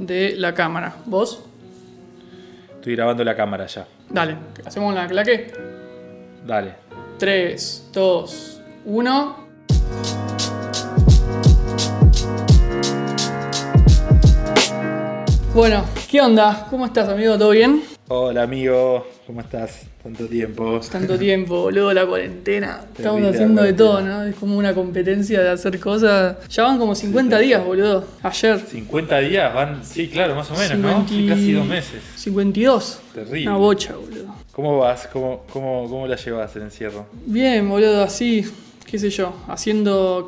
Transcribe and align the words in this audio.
de 0.00 0.34
la 0.36 0.54
cámara. 0.54 0.96
¿Vos? 1.04 1.42
Estoy 2.76 2.96
grabando 2.96 3.22
la 3.22 3.36
cámara 3.36 3.66
ya. 3.66 3.86
Dale, 4.08 4.36
¿hacemos 4.64 4.94
la 4.94 5.06
claque? 5.06 5.52
Dale. 6.46 6.74
3, 7.18 7.90
2, 7.92 8.60
1. 8.86 9.36
Bueno, 15.54 15.84
¿qué 16.10 16.20
onda? 16.22 16.66
¿Cómo 16.70 16.86
estás, 16.86 17.08
amigo? 17.08 17.36
¿Todo 17.36 17.50
bien? 17.50 17.82
Hola, 18.08 18.44
amigo. 18.44 19.06
¿Cómo 19.30 19.42
estás? 19.42 19.82
Tanto 20.02 20.26
tiempo. 20.26 20.80
Tanto 20.90 21.16
tiempo, 21.16 21.62
boludo, 21.62 21.92
la 21.94 22.04
cuarentena. 22.04 22.80
Estamos 22.80 23.20
Terrible 23.20 23.28
haciendo 23.28 23.62
de 23.62 23.72
todo. 23.74 24.00
¿no? 24.00 24.24
Es 24.24 24.34
como 24.34 24.58
una 24.58 24.74
competencia 24.74 25.40
de 25.40 25.50
hacer 25.50 25.78
cosas. 25.78 26.48
Ya 26.48 26.64
van 26.64 26.80
como 26.80 26.96
50 26.96 27.38
días, 27.38 27.64
boludo. 27.64 28.04
Ayer. 28.24 28.58
50 28.58 29.18
días 29.20 29.54
van, 29.54 29.84
sí, 29.84 30.08
claro, 30.08 30.34
más 30.34 30.50
o 30.50 30.54
menos, 30.54 30.78
¿no? 30.78 31.06
50 31.06 31.08
Sí, 31.14 31.26
casi 31.28 31.52
dos 31.52 31.64
meses. 31.64 32.02
52. 32.16 33.00
Terrible. 33.14 33.48
Una 33.48 33.56
bocha, 33.56 33.94
boludo. 33.94 34.34
¿Cómo 34.50 34.78
vas? 34.78 35.06
¿Cómo, 35.12 35.44
cómo, 35.52 35.88
cómo 35.88 36.08
la 36.08 36.16
llevas 36.16 36.56
el 36.56 36.62
encierro? 36.62 37.06
Bien, 37.24 37.68
boludo, 37.68 38.02
así, 38.02 38.44
qué 38.84 38.98
sé 38.98 39.10
yo, 39.10 39.32
haciendo, 39.46 40.26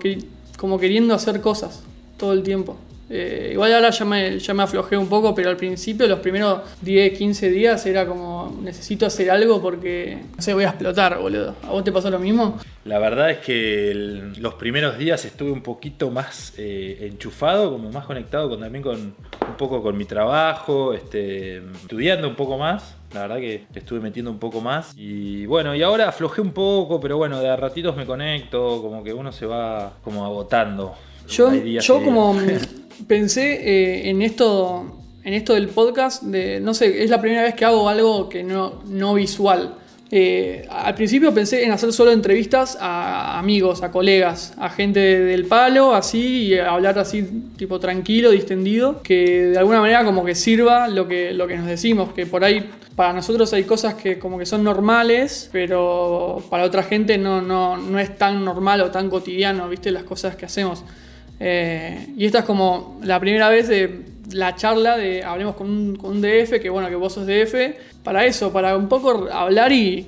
como 0.57 0.79
queriendo 0.79 1.13
hacer 1.13 1.41
cosas 1.41 1.83
todo 2.17 2.33
el 2.35 2.45
tiempo. 2.45 2.77
Eh, 3.15 3.51
igual 3.53 3.75
ahora 3.75 3.91
ya 3.91 4.05
me, 4.07 4.39
ya 4.39 4.55
me 4.55 4.63
aflojé 4.63 4.97
un 4.97 5.07
poco, 5.07 5.35
pero 5.35 5.51
al 5.51 5.57
principio, 5.59 6.07
los 6.07 6.21
primeros 6.21 6.61
10, 6.81 7.19
15 7.19 7.51
días, 7.51 7.85
era 7.85 8.07
como, 8.07 8.59
necesito 8.63 9.05
hacer 9.05 9.31
algo 9.31 9.61
porque, 9.61 10.17
no 10.35 10.41
sé, 10.41 10.55
voy 10.55 10.65
a 10.65 10.69
explotar, 10.71 11.19
boludo. 11.19 11.55
¿A 11.63 11.73
vos 11.73 11.85
te 11.85 11.93
pasó 11.93 12.09
lo 12.11 12.19
mismo? 12.19 12.59
La 12.87 12.99
verdad 12.99 13.31
es 13.31 13.39
que 13.39 13.91
el- 13.91 14.33
los 14.41 14.55
primeros 14.55 14.97
días 14.97 15.25
estuve 15.27 15.51
un 15.53 15.61
poquito 15.63 16.11
más 16.11 16.55
eh, 16.57 17.09
enchufado, 17.13 17.71
como 17.71 17.91
más 17.93 18.07
conectado 18.07 18.49
con, 18.49 18.61
también 18.61 18.83
con 18.83 18.97
un 18.99 19.57
poco 19.59 19.83
con 19.83 19.95
mi 19.97 20.07
trabajo, 20.07 20.95
este, 20.95 21.59
estudiando 21.59 22.27
un 22.29 22.35
poco 22.35 22.57
más. 22.57 22.97
La 23.13 23.21
verdad 23.23 23.37
que 23.37 23.65
le 23.73 23.79
estuve 23.79 24.01
metiendo 24.01 24.31
un 24.31 24.39
poco 24.39 24.63
más. 24.63 24.95
Y 24.97 25.45
bueno, 25.45 25.75
y 25.75 25.83
ahora 25.83 26.09
aflojé 26.09 26.41
un 26.41 26.53
poco, 26.53 26.99
pero 26.99 27.19
bueno, 27.19 27.41
de 27.41 27.49
a 27.51 27.57
ratitos 27.57 27.95
me 27.95 28.07
conecto, 28.07 28.81
como 28.81 29.05
que 29.05 29.13
uno 29.13 29.33
se 29.33 29.45
va 29.45 29.93
como 30.03 30.25
agotando. 30.25 30.95
Yo, 31.29 31.51
yo 31.81 32.03
como 32.03 32.35
pensé 33.07 33.53
eh, 33.53 34.11
en 34.11 34.23
esto 34.23 34.99
en 35.25 35.35
esto 35.35 35.55
del 35.55 35.69
podcast, 35.69 36.23
de, 36.25 36.61
no 36.61 36.75
sé, 36.75 37.05
es 37.05 37.11
la 37.11 37.21
primera 37.21 37.43
vez 37.43 37.55
que 37.55 37.65
hago 37.65 37.89
algo 37.89 38.29
que 38.29 38.43
no, 38.43 38.83
no 38.87 39.15
visual. 39.15 39.77
Eh, 40.15 40.67
al 40.69 40.95
principio 40.95 41.33
pensé 41.33 41.65
en 41.65 41.73
hacer 41.73 41.91
solo 41.91 42.13
entrevistas 42.13 42.77
a 42.79 43.39
amigos, 43.39 43.83
a 43.83 43.91
colegas, 43.91 44.53
a 44.59 44.69
gente 44.69 45.01
del 45.01 45.47
palo, 45.47 45.95
así, 45.95 46.49
y 46.49 46.59
hablar 46.59 46.99
así, 46.99 47.27
tipo 47.57 47.79
tranquilo, 47.81 48.31
distendido, 48.31 49.01
que 49.03 49.45
de 49.47 49.59
alguna 49.59 49.81
manera 49.81 50.05
como 50.05 50.23
que 50.23 50.35
sirva 50.35 50.89
lo 50.89 51.09
que, 51.09 51.33
lo 51.33 51.47
que 51.47 51.57
nos 51.57 51.67
decimos, 51.67 52.13
que 52.13 52.27
por 52.27 52.45
ahí 52.45 52.69
para 52.95 53.15
nosotros 53.15 53.51
hay 53.55 53.65
cosas 53.65 53.95
que 53.95 54.19
como 54.19 54.39
que 54.39 54.45
son 54.45 54.63
normales, 54.63 55.49
pero 55.51 56.43
para 56.51 56.65
otra 56.65 56.83
gente 56.83 57.17
no, 57.17 57.41
no, 57.41 57.79
no 57.79 57.99
es 57.99 58.19
tan 58.19 58.45
normal 58.45 58.83
o 58.83 58.91
tan 58.91 59.09
cotidiano, 59.09 59.67
¿viste? 59.69 59.91
Las 59.91 60.05
cosas 60.05 60.37
que 60.37 60.45
hacemos. 60.45 60.85
Eh, 61.45 62.07
y 62.17 62.25
esta 62.27 62.41
es 62.41 62.45
como 62.45 63.01
la 63.03 63.19
primera 63.19 63.49
vez 63.49 63.67
de 63.69 64.03
la 64.33 64.55
charla 64.55 64.97
de 64.97 65.25
hablemos 65.25 65.57
con 65.57 65.69
un, 65.69 66.21
DF, 66.23 66.61
que 66.61 66.71
bueno, 66.71 66.89
que 66.89 66.95
vos 66.95 67.13
sos 67.13 67.27
DF, 67.27 67.55
para 68.05 68.25
eso, 68.25 68.53
para 68.53 68.77
un 68.77 68.89
poco 68.89 69.29
hablar 69.33 69.73
y 69.73 70.07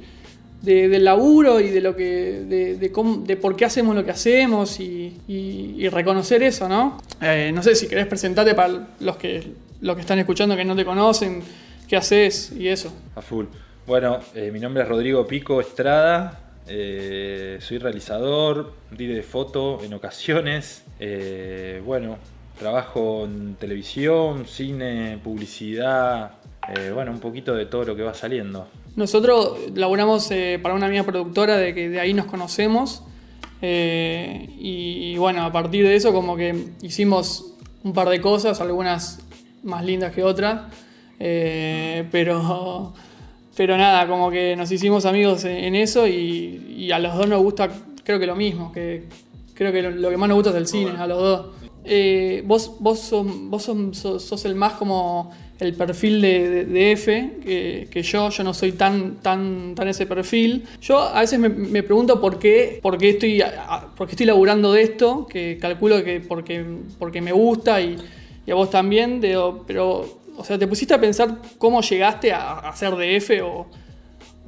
de- 0.62 0.88
del 0.88 1.04
laburo 1.04 1.58
y 1.60 1.68
de 1.70 1.80
lo 1.80 1.94
que. 1.96 2.42
de, 2.46 2.76
de 2.76 3.36
por 3.36 3.56
qué 3.56 3.64
hacemos 3.64 3.94
lo 3.96 4.04
que 4.04 4.12
hacemos 4.12 4.78
y, 4.80 5.12
y- 5.28 5.74
y 5.76 5.88
reconocer 5.88 6.42
eso, 6.44 6.68
¿no? 6.68 6.98
Eh, 7.20 7.50
no 7.52 7.62
sé 7.62 7.74
si 7.74 7.88
querés 7.88 8.06
presentarte 8.06 8.54
para 8.54 8.86
los 9.00 9.16
que, 9.16 9.42
los 9.80 9.94
que 9.96 10.00
están 10.02 10.18
escuchando 10.20 10.56
que 10.56 10.64
no 10.64 10.76
te 10.76 10.84
conocen, 10.84 11.42
qué 11.88 11.96
haces 11.96 12.52
y 12.56 12.68
eso. 12.68 12.92
A 13.16 13.20
full. 13.22 13.46
Bueno, 13.86 14.20
eh, 14.34 14.50
mi 14.52 14.60
nombre 14.60 14.84
es 14.84 14.88
Rodrigo 14.88 15.26
Pico 15.26 15.60
Estrada. 15.60 16.40
Eh, 16.66 17.58
soy 17.60 17.78
realizador, 17.78 18.72
dire 18.90 19.14
de 19.14 19.22
foto 19.22 19.80
en 19.82 19.94
ocasiones. 19.94 20.84
eh, 21.00 21.82
bueno, 21.84 22.18
trabajo 22.58 23.24
en 23.24 23.56
televisión, 23.56 24.46
cine, 24.46 25.18
publicidad. 25.22 26.32
eh, 26.74 26.90
bueno, 26.94 27.10
un 27.10 27.20
poquito 27.20 27.54
de 27.54 27.66
todo 27.66 27.84
lo 27.84 27.96
que 27.96 28.02
va 28.02 28.14
saliendo. 28.14 28.66
Nosotros 28.96 29.58
laburamos 29.74 30.30
para 30.62 30.74
una 30.74 30.86
amiga 30.86 31.02
productora 31.02 31.58
de 31.58 31.74
que 31.74 31.88
de 31.88 32.00
ahí 32.00 32.14
nos 32.14 32.26
conocemos. 32.26 33.02
y, 33.60 35.16
bueno, 35.18 35.44
a 35.44 35.52
partir 35.52 35.86
de 35.86 35.96
eso 35.96 36.12
como 36.12 36.36
que 36.36 36.68
hicimos 36.82 37.54
un 37.82 37.92
par 37.92 38.08
de 38.08 38.20
cosas, 38.20 38.60
algunas 38.60 39.20
más 39.62 39.84
lindas 39.84 40.14
que 40.14 40.22
otras. 40.22 40.72
pero, 41.18 42.94
pero 43.56 43.76
nada, 43.76 44.06
como 44.08 44.30
que 44.30 44.56
nos 44.56 44.70
hicimos 44.72 45.04
amigos 45.06 45.44
en, 45.44 45.56
en 45.56 45.74
eso 45.76 46.06
y, 46.06 46.74
y 46.76 46.92
a 46.92 46.98
los 46.98 47.14
dos 47.16 47.28
nos 47.28 47.42
gusta, 47.42 47.68
creo 48.02 48.18
que 48.18 48.26
lo 48.26 48.36
mismo, 48.36 48.72
que 48.72 49.04
creo 49.54 49.72
que 49.72 49.82
lo, 49.82 49.90
lo 49.90 50.10
que 50.10 50.16
más 50.16 50.28
nos 50.28 50.36
gusta 50.36 50.50
es 50.50 50.56
el 50.56 50.66
cine, 50.66 50.92
a 50.98 51.06
los 51.06 51.18
dos. 51.18 51.46
Eh, 51.86 52.42
vos 52.46 52.76
vos, 52.80 52.98
sos, 52.98 53.26
vos 53.50 53.62
sos, 53.62 53.76
sos- 53.98 54.22
sos 54.24 54.44
el 54.46 54.54
más 54.54 54.72
como 54.72 55.30
el 55.60 55.74
perfil 55.74 56.20
de, 56.22 56.48
de- 56.50 56.64
de 56.64 56.92
F 56.92 57.32
que, 57.44 57.88
que 57.90 58.02
yo, 58.02 58.30
yo 58.30 58.42
no 58.42 58.54
soy 58.54 58.72
tan, 58.72 59.16
tan, 59.16 59.74
tan 59.74 59.86
ese 59.88 60.06
perfil. 60.06 60.64
Yo 60.80 60.98
a 60.98 61.20
veces 61.20 61.38
me, 61.38 61.48
me 61.50 61.82
pregunto 61.82 62.20
por 62.20 62.38
qué, 62.38 62.78
por 62.82 62.96
qué 62.96 63.10
estoy, 63.10 63.42
por 63.96 64.06
qué 64.06 64.12
estoy 64.12 64.26
laburando 64.26 64.72
de 64.72 64.82
esto, 64.82 65.26
que 65.26 65.58
calculo 65.60 66.02
que 66.02 66.20
porque, 66.20 66.64
porque 66.98 67.20
me 67.20 67.32
gusta 67.32 67.80
y, 67.82 67.96
y 68.46 68.50
a 68.50 68.54
vos 68.54 68.70
también, 68.70 69.20
pero, 69.20 69.62
o 70.36 70.44
sea, 70.44 70.58
¿te 70.58 70.66
pusiste 70.66 70.94
a 70.94 71.00
pensar 71.00 71.38
cómo 71.58 71.80
llegaste 71.80 72.32
a, 72.32 72.58
a 72.58 72.76
ser 72.76 72.90
DF 72.92 73.42
o, 73.42 73.66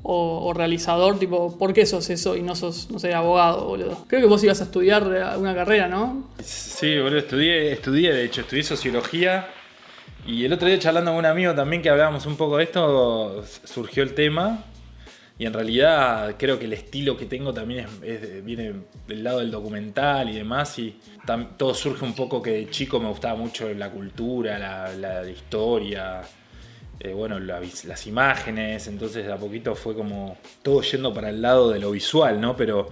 o, 0.02 0.52
realizador? 0.52 1.18
Tipo, 1.18 1.56
¿por 1.58 1.72
qué 1.72 1.86
sos 1.86 2.08
eso 2.10 2.36
y 2.36 2.42
no 2.42 2.54
sos, 2.54 2.90
no 2.90 2.98
sé, 2.98 3.14
abogado, 3.14 3.66
boludo? 3.66 4.04
Creo 4.06 4.20
que 4.20 4.26
vos 4.26 4.42
ibas 4.44 4.60
a 4.60 4.64
estudiar 4.64 5.04
alguna 5.04 5.54
carrera, 5.54 5.88
¿no? 5.88 6.28
Sí, 6.42 6.98
boludo, 6.98 7.18
estudié, 7.18 7.72
estudié, 7.72 8.12
de 8.12 8.24
hecho, 8.24 8.42
estudié 8.42 8.62
sociología. 8.62 9.48
Y 10.26 10.44
el 10.44 10.52
otro 10.52 10.66
día 10.66 10.78
charlando 10.78 11.12
con 11.12 11.18
un 11.18 11.26
amigo 11.26 11.54
también 11.54 11.82
que 11.82 11.88
hablábamos 11.88 12.26
un 12.26 12.36
poco 12.36 12.56
de 12.56 12.64
esto, 12.64 13.44
surgió 13.64 14.02
el 14.02 14.14
tema. 14.14 14.64
Y 15.38 15.44
en 15.44 15.52
realidad 15.52 16.36
creo 16.38 16.58
que 16.58 16.64
el 16.64 16.72
estilo 16.72 17.16
que 17.16 17.26
tengo 17.26 17.52
también 17.52 17.86
es, 18.02 18.42
viene 18.44 18.72
del 19.06 19.22
lado 19.22 19.40
del 19.40 19.50
documental 19.50 20.30
y 20.30 20.34
demás. 20.34 20.78
Y 20.78 20.98
todo 21.58 21.74
surge 21.74 22.04
un 22.04 22.14
poco 22.14 22.40
que 22.40 22.52
de 22.52 22.70
chico 22.70 22.98
me 23.00 23.08
gustaba 23.08 23.36
mucho 23.36 23.72
la 23.74 23.90
cultura, 23.90 24.58
la, 24.58 25.28
historia, 25.28 26.22
eh, 26.98 27.12
bueno, 27.12 27.38
las 27.38 28.06
imágenes. 28.06 28.86
Entonces 28.86 29.26
de 29.26 29.32
a 29.32 29.36
poquito 29.36 29.74
fue 29.74 29.94
como 29.94 30.38
todo 30.62 30.80
yendo 30.80 31.12
para 31.12 31.28
el 31.28 31.42
lado 31.42 31.70
de 31.70 31.80
lo 31.80 31.90
visual, 31.90 32.40
¿no? 32.40 32.56
Pero, 32.56 32.88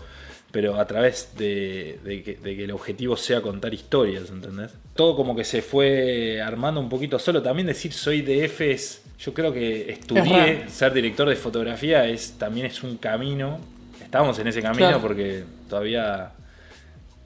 pero 0.53 0.78
a 0.78 0.87
través 0.87 1.34
de, 1.38 1.99
de 2.05 2.22
que, 2.22 2.34
de 2.34 2.56
que 2.56 2.65
el 2.65 2.72
objetivo 2.72 3.16
sea 3.16 3.41
contar 3.41 3.72
historias, 3.72 4.28
¿entendés? 4.28 4.72
Todo 4.94 5.16
como 5.16 5.34
que 5.34 5.44
se 5.44 5.62
fue 5.62 6.43
armando 6.43 6.78
un 6.78 6.91
poquito 6.91 7.19
solo. 7.19 7.41
También 7.41 7.69
decir 7.69 7.94
soy 7.94 8.21
DF 8.21 8.61
es... 8.61 9.03
Yo 9.19 9.32
creo 9.32 9.52
que 9.52 9.92
Es 9.92 9.98
estudié, 10.00 10.69
ser 10.69 10.92
director 10.92 11.28
de 11.28 11.36
fotografía 11.36 12.06
es, 12.06 12.36
también 12.38 12.66
es 12.66 12.82
un 12.82 12.97
camino. 12.97 13.58
Estamos 14.02 14.38
en 14.38 14.48
ese 14.48 14.60
camino 14.62 14.88
Claro. 14.88 15.00
porque 15.00 15.44
todavía... 15.69 16.32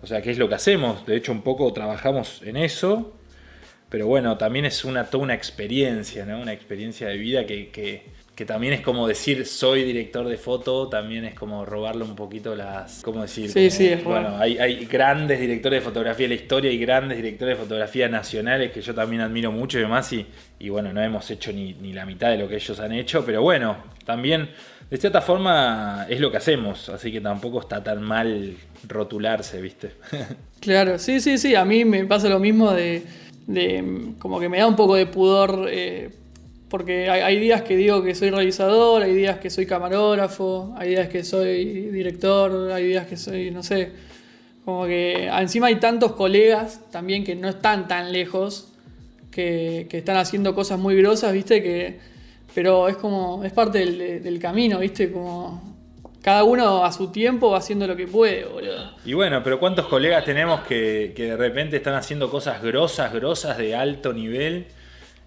O 0.01 0.07
sea, 0.07 0.23
¿qué 0.23 0.31
es 0.31 0.39
lo 0.39 0.49
que 0.49 0.55
hacemos? 0.55 1.05
De 1.07 1.17
hecho, 1.17 1.33
un 1.33 1.43
poco 1.43 1.73
trabajamos 1.73 2.41
en 2.45 2.57
eso. 2.57 3.15
Pero 3.89 4.07
bueno, 4.07 4.37
también 4.37 4.65
es 4.65 4.85
una, 4.85 5.05
toda 5.05 5.25
una 5.25 5.35
experiencia, 5.35 6.25
¿no? 6.27 6.41
Una 6.41 6.53
experiencia 6.53 7.09
de 7.09 7.17
vida 7.17 7.47
que, 7.47 7.71
que, 7.71 8.05
que 8.39 8.45
también 8.45 8.73
es 8.73 8.83
como 8.83 9.09
decir 9.09 9.45
soy 9.47 9.83
director 9.83 10.25
de 10.29 10.37
foto, 10.37 10.89
también 10.89 11.25
es 11.25 11.35
como 11.35 11.65
robarle 11.65 12.05
un 12.05 12.15
poquito 12.15 12.55
las... 12.55 13.03
¿Cómo 13.03 13.23
decir? 13.23 13.51
Sí, 13.51 13.55
Como, 13.55 13.71
sí, 13.73 13.87
es 13.89 14.05
Bueno, 14.05 14.37
hay, 14.39 14.59
hay 14.59 14.85
grandes 14.85 15.41
directores 15.41 15.81
de 15.81 15.85
fotografía 15.85 16.29
de 16.29 16.37
la 16.37 16.41
historia 16.41 16.71
y 16.71 16.79
grandes 16.79 17.17
directores 17.17 17.59
de 17.59 17.65
fotografía 17.65 18.09
nacionales 18.09 18.71
que 18.71 18.81
yo 18.81 18.95
también 18.95 19.23
admiro 19.23 19.51
mucho 19.51 19.79
y 19.79 19.81
demás. 19.81 20.13
Y, 20.13 20.25
y 20.61 20.69
bueno, 20.69 20.93
no 20.93 21.03
hemos 21.03 21.29
hecho 21.33 21.53
ni, 21.53 21.75
ni 21.81 21.93
la 21.93 22.07
mitad 22.07 22.31
de 22.31 22.39
lo 22.39 22.47
que 22.47 22.55
ellos 22.55 22.79
han 22.79 22.93
hecho, 22.93 23.25
pero 23.27 23.43
bueno, 23.43 23.77
también 24.07 24.51
de 24.89 24.97
cierta 24.97 25.21
forma 25.21 26.07
es 26.09 26.21
lo 26.21 26.31
que 26.31 26.37
hacemos, 26.37 26.91
así 26.91 27.11
que 27.11 27.21
tampoco 27.21 27.59
está 27.59 27.83
tan 27.83 28.01
mal 28.01 28.55
rotularse, 28.87 29.61
¿viste? 29.61 29.95
Claro, 30.61 31.01
sí, 31.01 31.19
sí, 31.19 31.39
sí. 31.39 31.57
A 31.57 31.65
mí 31.65 31.85
me 31.85 32.05
pasa 32.05 32.29
lo 32.29 32.39
mismo 32.39 32.73
de, 32.73 33.03
de, 33.49 34.13
como 34.21 34.39
que 34.39 34.49
me 34.49 34.59
da 34.59 34.69
un 34.69 34.77
poco 34.77 34.95
de 34.95 35.07
pudor. 35.07 35.67
eh, 35.69 36.11
porque 36.69 37.09
hay, 37.09 37.39
días 37.39 37.63
que 37.63 37.77
digo 37.77 38.03
que 38.03 38.15
soy 38.15 38.31
realizador, 38.31 39.03
hay 39.03 39.15
días 39.15 39.39
que 39.39 39.49
soy 39.49 39.65
camarógrafo, 39.65 40.75
hay 40.77 40.91
días 40.91 41.09
que 41.09 41.25
soy 41.25 41.65
director, 41.91 42.71
hay 42.73 42.89
días 42.89 43.07
que 43.07 43.17
soy, 43.17 43.51
no 43.51 43.63
sé. 43.63 43.93
Como 44.67 44.85
que 44.85 45.29
encima 45.29 45.69
hay 45.69 45.77
tantos 45.77 46.13
colegas 46.13 46.81
también 46.91 47.25
que 47.25 47.35
no 47.35 47.49
están 47.49 47.89
tan 47.89 48.13
lejos, 48.13 48.71
que, 49.31 49.89
están 49.91 50.19
haciendo 50.19 50.55
cosas 50.55 50.79
muy 50.79 50.95
grosas, 50.97 51.33
¿viste? 51.33 51.63
Que, 51.63 52.01
pero 52.55 52.89
es 52.89 52.97
como, 52.97 53.43
es 53.45 53.53
parte 53.53 53.79
del, 53.87 54.39
camino, 54.39 54.79
¿viste? 54.79 55.11
Como 55.11 55.75
cada 56.21 56.45
uno 56.45 56.85
a 56.85 56.93
su 56.93 57.11
tiempo 57.11 57.51
va 57.51 57.59
haciendo 57.59 57.87
lo 57.87 57.97
que 57.97 58.07
puede, 58.07 58.45
boludo. 58.45 58.93
Y 59.07 59.15
bueno, 59.15 59.43
pero 59.43 59.59
¿cuántos 59.59 59.87
colegas 59.87 60.23
tenemos 60.27 60.61
que 60.61 61.15
de 61.17 61.37
repente 61.39 61.79
están 61.79 61.95
haciendo 61.95 62.31
cosas 62.31 62.63
grosas, 62.63 63.11
grosas 63.15 63.57
de 63.57 63.75
alto 63.75 64.13
nivel 64.13 64.67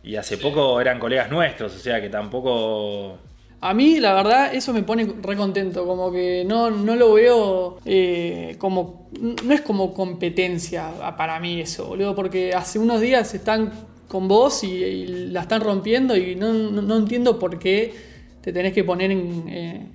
Y 0.03 0.15
hace 0.15 0.37
poco 0.37 0.81
eran 0.81 0.99
colegas 0.99 1.29
nuestros, 1.29 1.75
o 1.75 1.79
sea 1.79 2.01
que 2.01 2.09
tampoco 2.09 3.19
a 3.63 3.75
mí, 3.75 3.99
la 3.99 4.15
verdad, 4.15 4.55
eso 4.55 4.73
me 4.73 4.81
pone 4.81 5.07
re 5.21 5.35
contento. 5.35 5.85
Como 5.85 6.11
que 6.11 6.43
no, 6.45 6.71
no 6.71 6.95
lo 6.95 7.13
veo 7.13 7.77
eh, 7.85 8.55
como. 8.57 9.09
No 9.43 9.53
es 9.53 9.61
como 9.61 9.93
competencia 9.93 10.91
para 11.15 11.39
mí 11.39 11.61
eso, 11.61 11.85
boludo. 11.85 12.15
Porque 12.15 12.55
hace 12.55 12.79
unos 12.79 13.01
días 13.01 13.31
están 13.35 13.71
con 14.07 14.27
vos 14.27 14.63
y, 14.63 15.05
la 15.29 15.41
están 15.41 15.61
rompiendo 15.61 16.17
y 16.17 16.35
no, 16.35 16.97
entiendo 16.97 17.37
por 17.37 17.59
qué 17.59 17.93
te 18.41 18.51
tenés 18.51 18.73
que 18.73 18.83
poner 18.83 19.11
en. 19.11 19.45
Eh, 19.47 19.87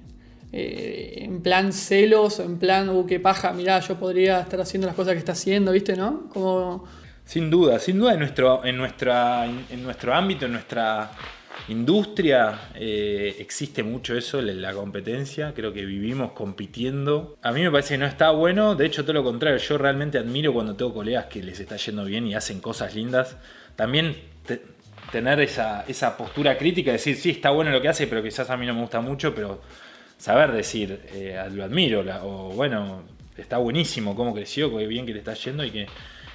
eh, 0.52 1.18
en 1.24 1.42
plan 1.42 1.72
celos, 1.72 2.38
en 2.38 2.58
plan, 2.58 2.88
uh, 2.88 3.04
qué 3.04 3.18
paja, 3.18 3.52
mirá, 3.52 3.80
yo 3.80 3.96
podría 3.96 4.40
estar 4.40 4.60
haciendo 4.60 4.86
las 4.86 4.94
cosas 4.94 5.14
que 5.14 5.18
está 5.18 5.32
haciendo, 5.32 5.72
¿viste? 5.72 5.96
¿No? 5.96 6.28
Como. 6.28 6.84
Sin 7.26 7.50
duda, 7.50 7.81
sin 7.81 7.99
duda 7.99 8.14
en 8.14 8.20
nuestro, 8.20 8.64
en 8.64 8.76
nuestra, 8.76 9.46
en 9.46 9.82
nuestro 9.82 10.14
ámbito, 10.14 10.46
en 10.46 10.52
nuestra 10.52 11.11
industria 11.67 12.70
eh, 12.76 13.34
existe 13.40 13.82
mucho 13.82 14.17
eso, 14.17 14.40
la 14.40 14.73
competencia, 14.73 15.52
creo 15.52 15.73
que 15.73 15.84
vivimos 15.84 16.31
compitiendo. 16.32 17.37
A 17.43 17.50
mí 17.50 17.62
me 17.62 17.70
parece 17.73 17.94
que 17.94 17.99
no 17.99 18.06
está 18.06 18.31
bueno, 18.31 18.76
de 18.76 18.87
hecho 18.87 19.02
todo 19.02 19.14
lo 19.14 19.25
contrario, 19.25 19.58
yo 19.58 19.76
realmente 19.76 20.19
admiro 20.19 20.52
cuando 20.52 20.76
tengo 20.76 20.94
colegas 20.94 21.25
que 21.25 21.43
les 21.43 21.58
está 21.58 21.75
yendo 21.76 22.05
bien 22.05 22.28
y 22.28 22.37
hacen 22.37 22.61
cosas 22.61 22.94
lindas. 22.94 23.37
También 23.75 24.14
tener 25.11 25.40
esa, 25.40 25.84
esa 25.88 26.17
postura 26.17 26.56
crítica, 26.56 26.93
decir, 26.93 27.17
sí, 27.17 27.31
está 27.31 27.50
bueno 27.50 27.73
lo 27.73 27.82
que 27.82 27.88
hace, 27.88 28.06
pero 28.06 28.23
quizás 28.23 28.50
a 28.50 28.56
mí 28.56 28.67
no 28.67 28.75
me 28.75 28.82
gusta 28.82 29.00
mucho, 29.00 29.34
pero 29.34 29.61
saber 30.17 30.52
decir, 30.52 31.00
eh, 31.12 31.44
lo 31.52 31.64
admiro, 31.64 32.05
o 32.23 32.50
bueno, 32.50 33.02
está 33.37 33.58
buenísimo 33.58 34.14
cómo 34.14 34.32
creció, 34.32 34.75
qué 34.78 34.87
bien 34.87 35.05
que 35.05 35.12
le 35.12 35.19
está 35.19 35.34
yendo 35.34 35.64
y 35.64 35.73
que 35.73 35.87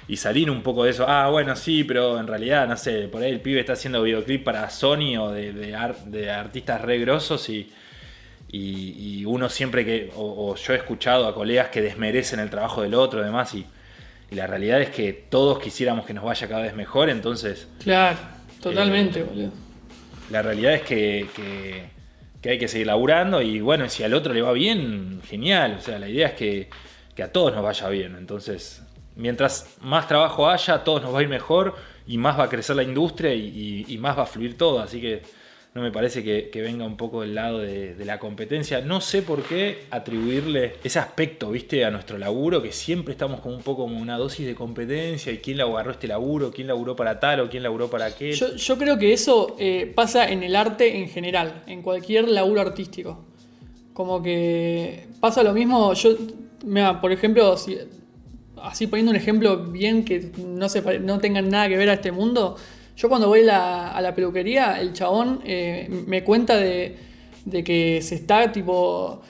y 0.08 0.16
salir 0.16 0.50
un 0.50 0.62
poco 0.62 0.84
de 0.84 0.90
eso. 0.90 1.06
Ah, 1.08 1.28
bueno, 1.30 1.54
sí, 1.56 1.84
pero 1.84 2.18
en 2.18 2.26
realidad, 2.26 2.66
no 2.68 2.76
sé, 2.76 3.08
por 3.08 3.22
ahí 3.22 3.30
el 3.30 3.40
pibe 3.40 3.60
está 3.60 3.74
haciendo 3.74 4.02
videoclip 4.02 4.44
para 4.44 4.68
Sony 4.70 5.16
o 5.18 5.30
de, 5.30 5.52
de, 5.52 6.30
artistas 6.30 6.80
re 6.80 6.98
grosos 6.98 7.48
y, 7.48 7.70
y, 8.50 9.24
uno 9.24 9.48
siempre 9.48 9.84
que, 9.84 10.10
o, 10.14 10.54
yo 10.56 10.72
he 10.72 10.76
escuchado 10.76 11.26
a 11.26 11.34
colegas 11.34 11.68
que 11.68 11.80
desmerecen 11.80 12.40
el 12.40 12.50
trabajo 12.50 12.82
del 12.82 12.94
otro 12.94 13.20
y 13.20 13.24
demás, 13.24 13.54
y, 13.54 13.66
la 14.30 14.46
realidad 14.46 14.80
es 14.80 14.88
que 14.88 15.12
todos 15.12 15.58
quisiéramos 15.58 16.06
que 16.06 16.14
nos 16.14 16.24
vaya 16.24 16.48
cada 16.48 16.62
vez 16.62 16.74
mejor, 16.74 17.10
entonces... 17.10 17.68
Claro, 17.82 18.16
totalmente, 18.62 19.20
eh, 19.20 19.24
boludo. 19.24 19.50
La 20.30 20.40
realidad 20.40 20.72
es 20.72 20.80
que, 20.80 21.26
que, 21.36 21.84
que, 22.40 22.50
hay 22.50 22.58
que 22.58 22.66
seguir 22.66 22.86
laburando 22.86 23.42
y 23.42 23.60
bueno, 23.60 23.86
si 23.90 24.04
al 24.04 24.14
otro 24.14 24.32
le 24.32 24.40
va 24.40 24.52
bien, 24.52 25.20
genial, 25.28 25.76
o 25.78 25.82
sea, 25.82 25.98
la 25.98 26.08
idea 26.08 26.28
es 26.28 26.32
que, 26.32 26.70
que 27.14 27.22
a 27.22 27.30
todos 27.30 27.52
nos 27.52 27.62
vaya 27.62 27.90
bien, 27.90 28.16
entonces 28.16 28.82
mientras 29.16 29.76
más 29.80 30.08
trabajo 30.08 30.48
haya, 30.48 30.84
todos 30.84 31.02
nos 31.02 31.14
va 31.14 31.20
a 31.20 31.22
ir 31.22 31.28
mejor 31.28 31.74
y 32.06 32.18
más 32.18 32.38
va 32.38 32.44
a 32.44 32.48
crecer 32.48 32.76
la 32.76 32.82
industria 32.82 33.34
y, 33.34 33.96
más 33.98 34.18
va 34.18 34.22
a 34.22 34.26
fluir 34.26 34.56
todo. 34.56 34.80
Así 34.80 35.00
que 35.00 35.22
no 35.74 35.80
me 35.80 35.90
parece 35.90 36.22
que, 36.22 36.62
venga 36.62 36.84
un 36.84 36.96
poco 36.96 37.22
del 37.22 37.34
lado 37.34 37.58
de, 37.58 37.96
la 38.04 38.18
competencia. 38.18 38.80
No 38.80 39.00
sé 39.00 39.22
por 39.22 39.42
qué 39.42 39.84
atribuirle 39.90 40.74
ese 40.82 40.98
aspecto, 40.98 41.50
viste, 41.50 41.84
a 41.84 41.90
nuestro 41.90 42.18
laburo, 42.18 42.62
que 42.62 42.72
siempre 42.72 43.12
estamos 43.12 43.40
con 43.40 43.54
un 43.54 43.62
poco 43.62 43.82
como 43.82 44.00
una 44.00 44.16
dosis 44.18 44.46
de 44.46 44.54
competencia 44.54 45.32
y 45.32 45.38
quién 45.38 45.56
le 45.56 45.62
agarró 45.62 45.92
este 45.92 46.08
laburo, 46.08 46.50
quién 46.50 46.66
laburó 46.66 46.96
para 46.96 47.20
tal 47.20 47.40
o 47.40 47.48
quién 47.48 47.62
laburó 47.62 47.88
para 47.88 48.06
aquel. 48.06 48.34
Yo, 48.34 48.78
creo 48.78 48.98
que 48.98 49.12
eso 49.12 49.56
eh, 49.58 49.90
pasa 49.94 50.28
en 50.28 50.42
el 50.42 50.56
arte 50.56 50.98
en 50.98 51.08
general, 51.08 51.62
en 51.66 51.82
cualquier 51.82 52.28
laburo 52.28 52.60
artístico. 52.60 53.24
Como 53.92 54.22
que 54.22 55.06
pasa 55.20 55.42
lo 55.42 55.52
mismo, 55.52 55.92
yo, 55.92 56.16
mira, 56.64 56.98
por 57.00 57.12
ejemplo, 57.12 57.58
si 57.58 57.78
así 58.62 58.86
poniendo 58.86 59.10
un 59.10 59.16
ejemplo 59.16 59.58
bien 59.58 60.04
que 60.04 60.30
no, 60.38 60.68
se, 60.68 61.00
no 61.00 61.18
tengan 61.18 61.48
nada 61.48 61.68
que 61.68 61.76
ver 61.76 61.90
a 61.90 61.94
este 61.94 62.12
mundo, 62.12 62.56
yo 62.96 63.08
cuando 63.08 63.28
voy 63.28 63.40
a 63.48 64.00
la 64.00 64.14
peluquería, 64.14 64.80
el 64.80 64.92
chabón 64.92 65.40
eh, 65.44 65.88
me 66.06 66.22
cuenta 66.22 66.56
de, 66.56 66.96
que 67.64 68.00
se 68.02 68.14
está 68.14 68.52
tipo 68.52 69.20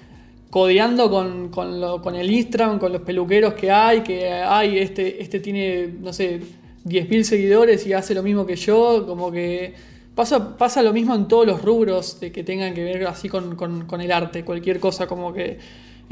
codeando 0.51 1.11
con, 1.11 1.49
con, 1.49 2.15
el 2.15 2.31
Instagram, 2.31 2.79
con 2.79 2.93
los 2.93 3.03
peluqueros 3.03 3.55
que 3.55 3.71
hay, 3.71 4.03
que 4.03 4.31
hay, 4.31 4.79
este, 4.79 5.23
este 5.23 5.41
tiene, 5.41 5.95
no 6.01 6.13
sé, 6.13 6.41
10.000 6.85 7.23
seguidores 7.23 7.87
y 7.87 7.95
hace 7.95 8.15
lo 8.15 8.23
mismo 8.23 8.45
que 8.45 8.57
yo, 8.57 9.07
como 9.07 9.33
que 9.33 9.73
pasa, 10.15 10.59
pasa 10.59 10.83
lo 10.83 10.93
mismo 10.93 11.15
en 11.15 11.27
todos 11.27 11.47
los 11.47 11.63
rubros 11.63 12.21
de 12.21 12.31
que 12.31 12.45
tengan 12.45 12.75
que 12.75 12.85
ver 12.85 13.07
así 13.07 13.31
con, 13.31 13.57
con 13.57 14.01
el 14.01 14.13
arte, 14.13 14.45
cualquier 14.45 14.79
cosa, 14.79 15.07
como 15.07 15.33
que 15.33 15.59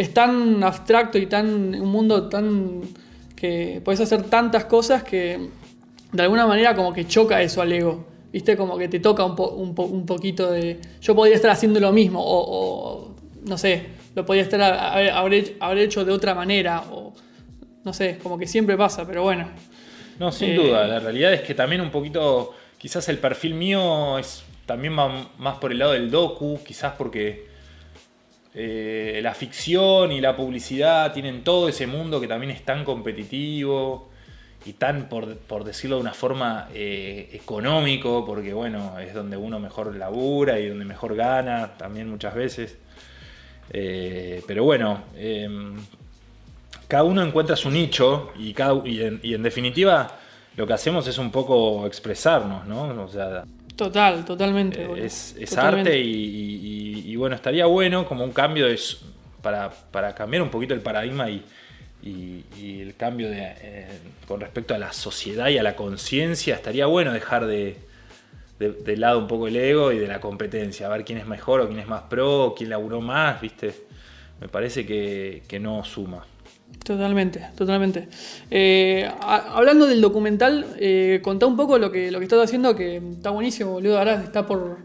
es 0.01 0.15
tan 0.15 0.63
abstracto 0.65 1.19
y 1.19 1.27
tan 1.27 1.75
un 1.75 1.89
mundo 1.89 2.29
tan 2.29 2.81
que 3.41 3.81
puedes 3.83 4.01
hacer 4.01 4.25
tantas 4.25 4.67
cosas 4.67 5.03
que 5.03 5.49
de 6.13 6.23
alguna 6.23 6.47
manera 6.47 6.75
como 6.75 6.93
que 6.93 7.07
choca 7.07 7.41
eso 7.41 7.63
al 7.63 7.73
ego. 7.73 8.05
¿Viste? 8.33 8.57
Como 8.57 8.79
que 8.79 8.87
te 8.87 9.01
toca 9.01 9.25
un, 9.25 9.75
un, 9.77 10.07
poquito 10.07 10.53
de... 10.53 10.81
Yo 11.01 11.17
podría 11.17 11.35
estar 11.35 11.51
haciendo 11.51 11.81
lo 11.81 11.91
mismo 11.91 12.21
o, 12.23 13.17
no 13.45 13.59
sé, 13.59 13.87
lo 14.15 14.25
podría 14.25 14.45
estar 14.45 14.61
haber, 14.63 15.79
hecho 15.79 16.05
de 16.05 16.13
otra 16.13 16.33
manera 16.33 16.85
o 16.93 17.13
no 17.83 17.93
sé, 17.93 18.19
como 18.23 18.39
que 18.39 18.47
siempre 18.47 18.77
pasa, 18.77 19.05
pero 19.05 19.25
bueno. 19.25 19.49
No, 20.21 20.31
sin 20.31 20.55
duda, 20.55 20.87
la 20.87 21.01
realidad 21.01 21.33
es 21.33 21.41
que 21.41 21.55
también 21.55 21.81
un 21.81 21.91
poquito, 21.91 22.55
quizás 22.79 23.09
el 23.09 23.19
perfil 23.19 23.55
mío 23.55 24.17
es 24.19 24.45
también 24.67 24.93
más 24.93 25.59
por 25.59 25.73
el 25.73 25.79
lado 25.79 25.93
del 25.93 26.11
docu, 26.11 26.61
quizás 26.65 26.93
porque 26.97 27.50
eh, 28.55 29.21
la 29.23 29.33
ficción 29.35 30.11
y 30.11 30.21
la 30.21 30.37
publicidad 30.37 31.13
tienen 31.13 31.45
todo 31.45 31.69
ese 31.69 31.87
mundo 31.87 32.21
que 32.21 32.27
también 32.27 32.51
es 32.51 32.65
tan 32.65 32.85
competitivo 32.85 34.11
y 34.65 34.75
tan, 34.75 35.09
por, 35.09 35.65
decirlo 35.65 35.97
de 35.97 36.03
una 36.03 36.13
forma, 36.13 36.69
eh, 36.75 37.31
económico, 37.33 38.27
porque 38.27 38.53
bueno, 38.53 38.99
es 38.99 39.15
donde 39.15 39.37
uno 39.37 39.59
mejor 39.59 39.95
labura 39.97 40.59
y 40.59 40.69
donde 40.69 40.85
mejor 40.85 41.15
gana 41.15 41.77
también 41.79 42.11
muchas 42.11 42.35
veces. 42.35 42.77
Eh, 43.73 44.43
pero 44.47 44.65
bueno, 44.65 45.05
em, 45.17 45.77
cada 46.89 47.05
uno 47.05 47.23
encuentra 47.23 47.57
su 47.57 47.71
nicho 47.71 48.33
y, 48.37 48.53
cada, 48.53 48.87
y, 48.87 49.03
en, 49.03 49.43
definitiva 49.43 50.19
lo 50.57 50.67
que 50.67 50.73
hacemos 50.73 51.07
es 51.07 51.19
un 51.19 51.31
poco 51.31 51.87
expresarnos, 51.87 52.67
¿no? 52.67 53.05
O 53.05 53.09
sea, 53.09 53.45
Total, 53.81 54.27
totalmente. 54.27 54.83
Eh, 54.83 55.07
es, 55.07 55.57
arte 55.57 55.99
y, 55.99 56.70
bueno, 57.21 57.37
estaría 57.37 57.67
bueno 57.67 58.07
como 58.07 58.25
un 58.25 58.33
cambio 58.33 58.67
para, 59.43 60.15
cambiar 60.15 60.43
un 60.43 60.51
poquito 60.51 60.75
el 60.75 60.81
paradigma 60.81 61.31
y, 61.31 61.45
el 62.03 62.97
cambio 62.97 63.29
con 64.27 64.41
respecto 64.41 64.75
a 64.75 64.79
la 64.79 64.93
sociedad 64.93 65.49
y 65.49 65.59
a 65.59 65.63
la 65.63 65.77
conciencia. 65.77 66.57
Estaría 66.57 66.87
bueno 66.87 67.13
dejar 67.13 67.47
de, 67.47 67.77
de, 68.59 68.97
lado 68.97 69.19
un 69.19 69.29
poco 69.29 69.49
el 69.49 69.57
ego 69.57 69.93
y 69.93 69.99
de 69.99 70.09
la 70.09 70.21
competencia, 70.21 70.87
a 70.87 70.89
ver 70.91 71.05
quién 71.05 71.19
es 71.19 71.27
mejor 71.27 71.61
o 71.61 71.69
quién 71.69 71.79
es 71.79 71.87
más 71.87 72.03
pro, 72.03 72.55
quién 72.57 72.71
laburó 72.71 73.01
más, 73.01 73.41
¿viste? 73.41 73.75
Me 74.41 74.49
parece 74.49 74.87
que, 74.87 75.43
que 75.47 75.59
no 75.59 75.85
suma. 75.85 76.25
Totalmente, 76.85 77.47
totalmente. 77.57 78.09
Eh, 78.51 79.11
hablando 79.21 79.87
del 79.87 80.01
documental, 80.01 80.67
eh, 80.79 81.21
contá 81.23 81.47
un 81.47 81.57
poco 81.57 81.79
lo 81.79 81.91
que, 81.91 82.11
lo 82.11 82.19
que 82.19 82.25
estás 82.25 82.43
haciendo, 82.45 82.75
que 82.75 82.97
está 82.97 83.31
buenísimo, 83.31 83.73
boludo. 83.73 83.99
Ahora 83.99 84.23
está 84.23 84.47
por, 84.47 84.79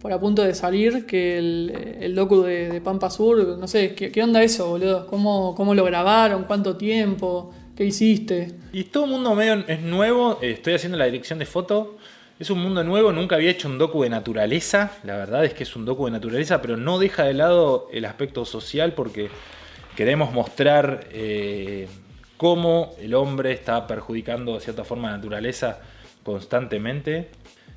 por 0.00 0.12
a 0.12 0.18
punto 0.18 0.42
de 0.42 0.54
salir, 0.54 1.04
que 1.04 1.38
el, 1.38 1.98
el 2.00 2.14
docu 2.14 2.42
de, 2.42 2.80
Pampa 2.80 3.10
Sur, 3.10 3.58
no 3.58 3.68
sé, 3.68 3.94
¿qué, 3.94 4.22
onda 4.22 4.42
eso, 4.42 4.70
boludo? 4.70 5.06
¿Cómo, 5.06 5.54
¿Cómo, 5.54 5.74
lo 5.74 5.84
grabaron? 5.84 6.44
¿Cuánto 6.44 6.76
tiempo? 6.76 7.52
¿Qué 7.76 7.84
hiciste? 7.84 8.54
Y 8.72 8.84
todo 8.84 9.04
el 9.04 9.10
mundo 9.10 9.34
medio 9.34 9.62
es 9.68 9.80
nuevo, 9.82 10.38
eh, 10.40 10.52
estoy 10.52 10.74
haciendo 10.74 10.96
la 10.96 11.04
dirección 11.04 11.38
de 11.38 11.46
foto. 11.46 11.98
Es 12.38 12.48
un 12.48 12.60
mundo 12.60 12.82
nuevo, 12.82 13.12
nunca 13.12 13.36
había 13.36 13.50
hecho 13.50 13.68
un 13.68 13.76
docu 13.76 14.02
de 14.02 14.08
naturaleza. 14.08 14.92
La 15.04 15.16
verdad 15.16 15.44
es 15.44 15.52
que 15.52 15.64
es 15.64 15.76
un 15.76 15.84
docu 15.84 16.06
de 16.06 16.12
naturaleza, 16.12 16.62
pero 16.62 16.78
no 16.78 16.98
deja 16.98 17.24
de 17.24 17.34
lado 17.34 17.88
el 17.92 18.06
aspecto 18.06 18.46
social 18.46 18.94
porque 18.94 19.28
queremos 19.94 20.32
mostrar 20.32 21.08
eh, 21.12 21.86
cómo 22.38 22.94
el 22.98 23.12
hombre 23.12 23.52
está 23.52 23.86
perjudicando 23.86 24.54
de 24.54 24.60
cierta 24.60 24.84
forma 24.84 25.10
la 25.10 25.18
naturaleza 25.18 25.80
constantemente. 26.22 27.28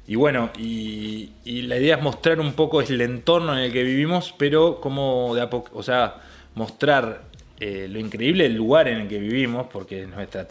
Y 0.06 0.16
bueno, 0.16 0.52
y, 0.58 1.32
la 1.46 1.78
idea 1.78 1.96
es 1.96 2.02
mostrar 2.02 2.40
un 2.40 2.54
poco 2.54 2.82
el 2.82 3.02
entorno 3.02 3.54
en 3.54 3.60
el 3.60 3.72
que 3.72 3.84
vivimos, 3.84 4.34
pero 4.38 4.82
como 4.82 5.34
de 5.34 5.42
a 5.42 5.50
poco, 5.50 5.78
o 5.78 5.84
sea, 5.84 6.16
mostrar 6.56 7.22
eh, 7.60 7.88
lo 7.90 8.00
increíble 8.00 8.44
del 8.44 8.56
lugar 8.56 8.88
en 8.90 9.02
el 9.02 9.08
que 9.08 9.20
vivimos, 9.20 9.68
porque 9.72 10.04
es 10.04 10.10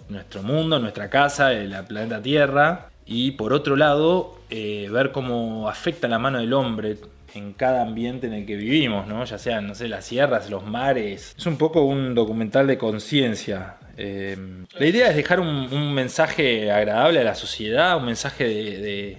nuestro 0.08 0.42
mundo, 0.42 0.78
nuestra 0.78 1.10
casa, 1.10 1.52
el 1.52 1.74
planeta 1.84 2.22
Tierra, 2.22 2.88
y 3.04 3.32
por 3.32 3.52
otro 3.52 3.76
lado, 3.76 4.38
eh, 4.48 4.88
ver 4.90 5.12
cómo 5.12 5.68
afecta 5.68 6.08
la 6.08 6.18
mano 6.18 6.38
del 6.38 6.52
hombre 6.54 6.96
en 7.34 7.52
cada 7.52 7.82
ambiente 7.82 8.26
en 8.26 8.34
el 8.34 8.46
que 8.46 8.56
vivimos, 8.56 9.06
¿no? 9.06 9.24
Ya 9.24 9.38
sean, 9.38 9.66
no 9.66 9.74
sé, 9.74 9.88
las 9.88 10.04
sierras, 10.04 10.50
los 10.50 10.64
mares. 10.64 11.34
Es 11.36 11.46
un 11.46 11.56
poco 11.56 11.82
un 11.82 12.14
documental 12.14 12.66
de 12.66 12.78
conciencia. 12.78 13.76
Eh, 13.96 14.36
la 14.78 14.86
idea 14.86 15.08
es 15.08 15.16
dejar 15.16 15.40
un, 15.40 15.94
mensaje 15.94 16.70
agradable 16.70 17.20
a 17.20 17.24
la 17.24 17.34
sociedad, 17.34 17.96
un 17.96 18.06
mensaje 18.06 18.44
de, 18.44 19.18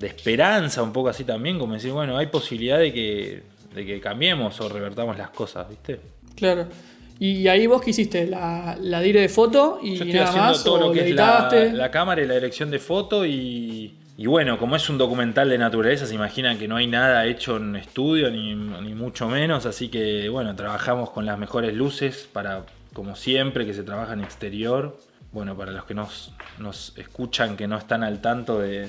esperanza, 0.00 0.82
un 0.82 0.92
poco 0.92 1.08
así 1.08 1.24
también, 1.24 1.58
como 1.58 1.74
decir, 1.74 1.92
bueno, 1.92 2.16
hay 2.16 2.26
posibilidad 2.26 2.78
de 2.78 2.92
que, 2.92 3.42
de 3.74 3.86
que 3.86 4.00
cambiemos 4.00 4.60
o 4.60 4.68
revertamos 4.68 5.16
las 5.18 5.30
cosas, 5.30 5.68
¿viste? 5.68 6.00
Claro. 6.36 6.66
Y 7.18 7.48
ahí 7.48 7.66
vos 7.66 7.82
qué 7.82 7.90
hiciste, 7.90 8.26
la, 8.26 8.78
la 8.80 9.00
dire 9.02 9.20
de 9.20 9.28
foto 9.28 9.78
y 9.82 9.88
Yo 9.88 10.04
estoy 10.04 10.12
nada 10.12 10.28
haciendo 10.28 10.48
más, 10.48 10.64
todo 10.64 10.78
lo 10.78 10.92
que 10.92 11.08
es 11.10 11.14
la, 11.14 11.90
cámara 11.90 12.22
y 12.22 12.26
la 12.26 12.34
dirección 12.34 12.70
de 12.70 12.78
foto 12.78 13.26
y, 13.26 13.94
y 14.16 14.26
bueno, 14.26 14.58
como 14.58 14.74
es 14.74 14.88
un 14.88 14.96
documental 14.96 15.50
de 15.50 15.58
naturaleza, 15.58 16.06
se 16.06 16.14
imaginan 16.14 16.58
que 16.58 16.66
no 16.66 16.76
hay 16.76 16.86
nada 16.86 17.26
hecho 17.26 17.58
en 17.58 17.76
estudio, 17.76 18.30
ni, 18.30 18.54
ni 18.54 18.94
mucho 18.94 19.28
menos, 19.28 19.66
así 19.66 19.88
que 19.88 20.30
bueno, 20.30 20.56
trabajamos 20.56 21.10
con 21.10 21.26
las 21.26 21.38
mejores 21.38 21.74
luces 21.74 22.26
para, 22.32 22.64
como 22.94 23.16
siempre, 23.16 23.66
que 23.66 23.74
se 23.74 23.82
trabaja 23.82 24.14
en 24.14 24.20
exterior. 24.20 24.96
Bueno, 25.32 25.56
para 25.56 25.70
los 25.72 25.84
que 25.84 25.94
nos, 25.94 26.32
nos 26.58 26.92
escuchan, 26.98 27.56
que 27.56 27.68
no 27.68 27.76
están 27.78 28.02
al 28.02 28.20
tanto 28.20 28.58
de, 28.60 28.88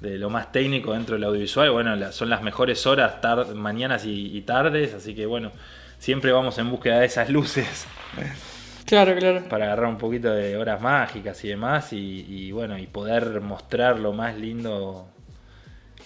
de 0.00 0.18
lo 0.18 0.28
más 0.30 0.52
técnico 0.52 0.92
dentro 0.92 1.14
del 1.14 1.24
audiovisual, 1.24 1.70
bueno, 1.70 1.96
la- 1.96 2.12
son 2.12 2.28
las 2.28 2.42
mejores 2.42 2.86
horas, 2.86 3.20
tar- 3.22 3.54
mañanas 3.54 4.04
y, 4.04 4.36
y 4.36 4.42
tardes, 4.42 4.92
así 4.94 5.14
que 5.14 5.24
bueno, 5.26 5.50
siempre 5.98 6.30
vamos 6.32 6.58
en 6.58 6.70
búsqueda 6.70 7.00
de 7.00 7.06
esas 7.06 7.30
luces 7.36 7.86
Claro, 8.84 9.14
claro. 9.16 9.48
para 9.48 9.66
agarrar 9.66 9.86
un 9.86 9.96
poquito 9.96 10.30
de 10.32 10.56
horas 10.56 10.80
mágicas 10.80 11.42
y 11.44 11.48
demás 11.48 11.92
y, 11.92 12.26
y, 12.28 12.52
bueno, 12.52 12.76
y 12.76 12.86
poder 12.86 13.40
mostrar 13.40 13.98
lo 13.98 14.12
más 14.12 14.36
lindo 14.36 15.06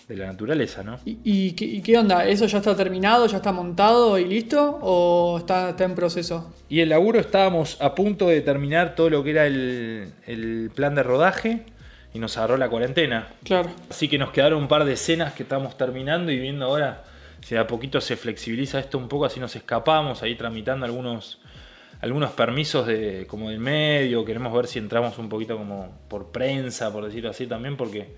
de 0.09 0.17
la 0.17 0.27
naturaleza, 0.27 0.83
¿no? 0.83 0.99
¿Y, 1.05 1.19
y 1.25 1.53
qué, 1.53 1.65
y 1.65 1.83
qué 1.83 1.99
onda? 1.99 2.27
¿Eso 2.27 2.47
ya 2.47 2.59
está 2.59 2.77
terminado, 2.77 3.27
ya 3.27 3.39
está 3.39 3.53
montado 3.53 4.19
y 4.19 4.25
listo? 4.25 4.79
¿O 4.83 5.39
está, 5.39 5.71
está 5.71 5.85
en 5.85 5.95
proceso? 5.95 6.53
Y 6.69 6.81
el 6.81 6.91
laburo 6.91 7.19
estábamos 7.19 7.77
a 7.81 7.95
punto 7.95 8.29
de 8.29 8.41
terminar 8.41 8.95
todo 8.95 9.11
lo 9.11 9.25
que 9.25 9.31
era 9.31 9.47
el, 9.47 10.13
el 10.27 10.71
plan 10.75 10.95
de 10.95 11.03
rodaje 11.03 11.65
y 12.15 12.19
nos 12.19 12.37
agarró 12.37 12.57
la 12.57 12.69
cuarentena. 12.69 13.29
Claro. 13.43 13.71
Así 13.91 14.09
que 14.09 14.17
nos 14.17 14.31
quedaron 14.31 14.63
un 14.63 14.69
par 14.69 14.85
de 14.85 14.93
escenas 14.93 15.35
que 15.35 15.43
estamos 15.43 15.77
terminando 15.77 16.31
y 16.31 16.39
viendo 16.39 16.67
ahora 16.67 17.05
si 17.47 17.55
de 17.55 17.61
a 17.61 17.67
poquito 17.69 18.01
se 18.01 18.17
flexibiliza 18.17 18.81
esto 18.81 18.99
un 18.99 19.09
poco, 19.09 19.25
así 19.25 19.39
nos 19.39 19.55
escapamos, 19.55 20.23
ahí 20.25 20.35
tramitando 20.35 20.85
algunos, 20.85 21.39
algunos 22.01 22.33
permisos 22.33 22.89
de, 22.89 23.25
como 23.29 23.51
del 23.51 23.61
medio, 23.61 24.25
queremos 24.25 24.53
ver 24.53 24.67
si 24.67 24.81
entramos 24.81 25.17
un 25.19 25.29
poquito 25.29 25.57
como 25.57 25.97
por 26.09 26.33
prensa, 26.33 26.93
por 26.93 27.05
decirlo 27.05 27.31
así 27.31 27.47
también, 27.47 27.77
porque, 27.77 28.17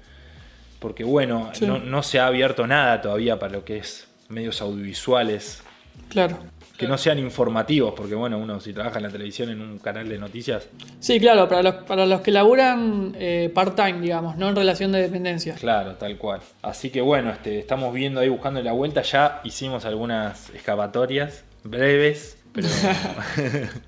porque 0.78 1.04
bueno, 1.04 1.50
Sí. 1.52 1.66
no, 1.66 1.78
no 1.78 2.02
se 2.02 2.18
ha 2.20 2.26
abierto 2.26 2.66
nada 2.66 3.00
todavía 3.00 3.38
para 3.38 3.52
lo 3.52 3.64
que 3.64 3.78
es 3.78 4.06
medios 4.28 4.60
audiovisuales 4.60 5.62
Claro. 6.08 6.38
que 6.76 6.86
no 6.86 6.96
sean 6.96 7.18
informativos, 7.18 7.92
porque 7.96 8.14
bueno, 8.14 8.38
uno 8.38 8.60
si 8.60 8.72
trabaja 8.72 8.98
en 8.98 9.02
la 9.04 9.10
televisión 9.10 9.50
en 9.50 9.60
un 9.60 9.78
canal 9.78 10.08
de 10.08 10.16
noticias, 10.18 10.68
Sí, 11.00 11.18
claro, 11.18 11.48
para 11.48 11.62
los, 11.62 11.74
para 11.84 12.06
los 12.06 12.20
que 12.20 12.30
laburan 12.30 13.14
eh, 13.18 13.50
part-time, 13.52 14.00
digamos, 14.00 14.36
no 14.36 14.48
en 14.48 14.54
relación 14.56 14.92
de 14.92 15.02
dependencia. 15.02 15.54
claro, 15.56 15.96
tal 15.96 16.16
cual. 16.18 16.40
Así 16.62 16.90
que 16.90 17.00
bueno, 17.00 17.30
este, 17.30 17.58
estamos 17.58 17.92
viendo 17.92 18.20
ahí 18.20 18.28
buscando 18.28 18.62
la 18.62 18.72
vuelta, 18.72 19.02
ya 19.02 19.40
hicimos 19.44 19.84
algunas 19.86 20.50
escapatorias 20.50 21.42
breves, 21.64 22.38
pero, 22.52 22.68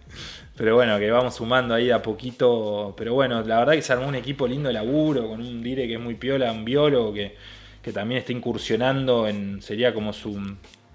pero 0.60 0.74
bueno, 0.74 0.98
que 0.98 1.10
vamos 1.10 1.36
sumando 1.36 1.72
ahí 1.74 1.86
de 1.86 1.94
a 1.94 2.02
poquito, 2.02 2.92
pero 2.94 3.14
bueno, 3.14 3.40
la 3.42 3.60
verdad 3.60 3.72
que 3.72 3.80
se 3.80 3.94
armó 3.94 4.06
un 4.06 4.14
equipo 4.14 4.46
lindo 4.46 4.68
de 4.68 4.74
laburo, 4.74 5.26
con 5.26 5.40
un 5.40 5.62
dire 5.62 5.86
que 5.88 5.94
es 5.94 6.00
muy 6.00 6.16
piola, 6.16 6.52
un 6.52 6.66
biólogo 6.66 7.14
que, 7.14 7.34
que 7.80 7.92
también 7.94 8.18
está 8.18 8.32
incursionando 8.32 9.26
en, 9.26 9.62
sería 9.62 9.94
como 9.94 10.12
su... 10.12 10.38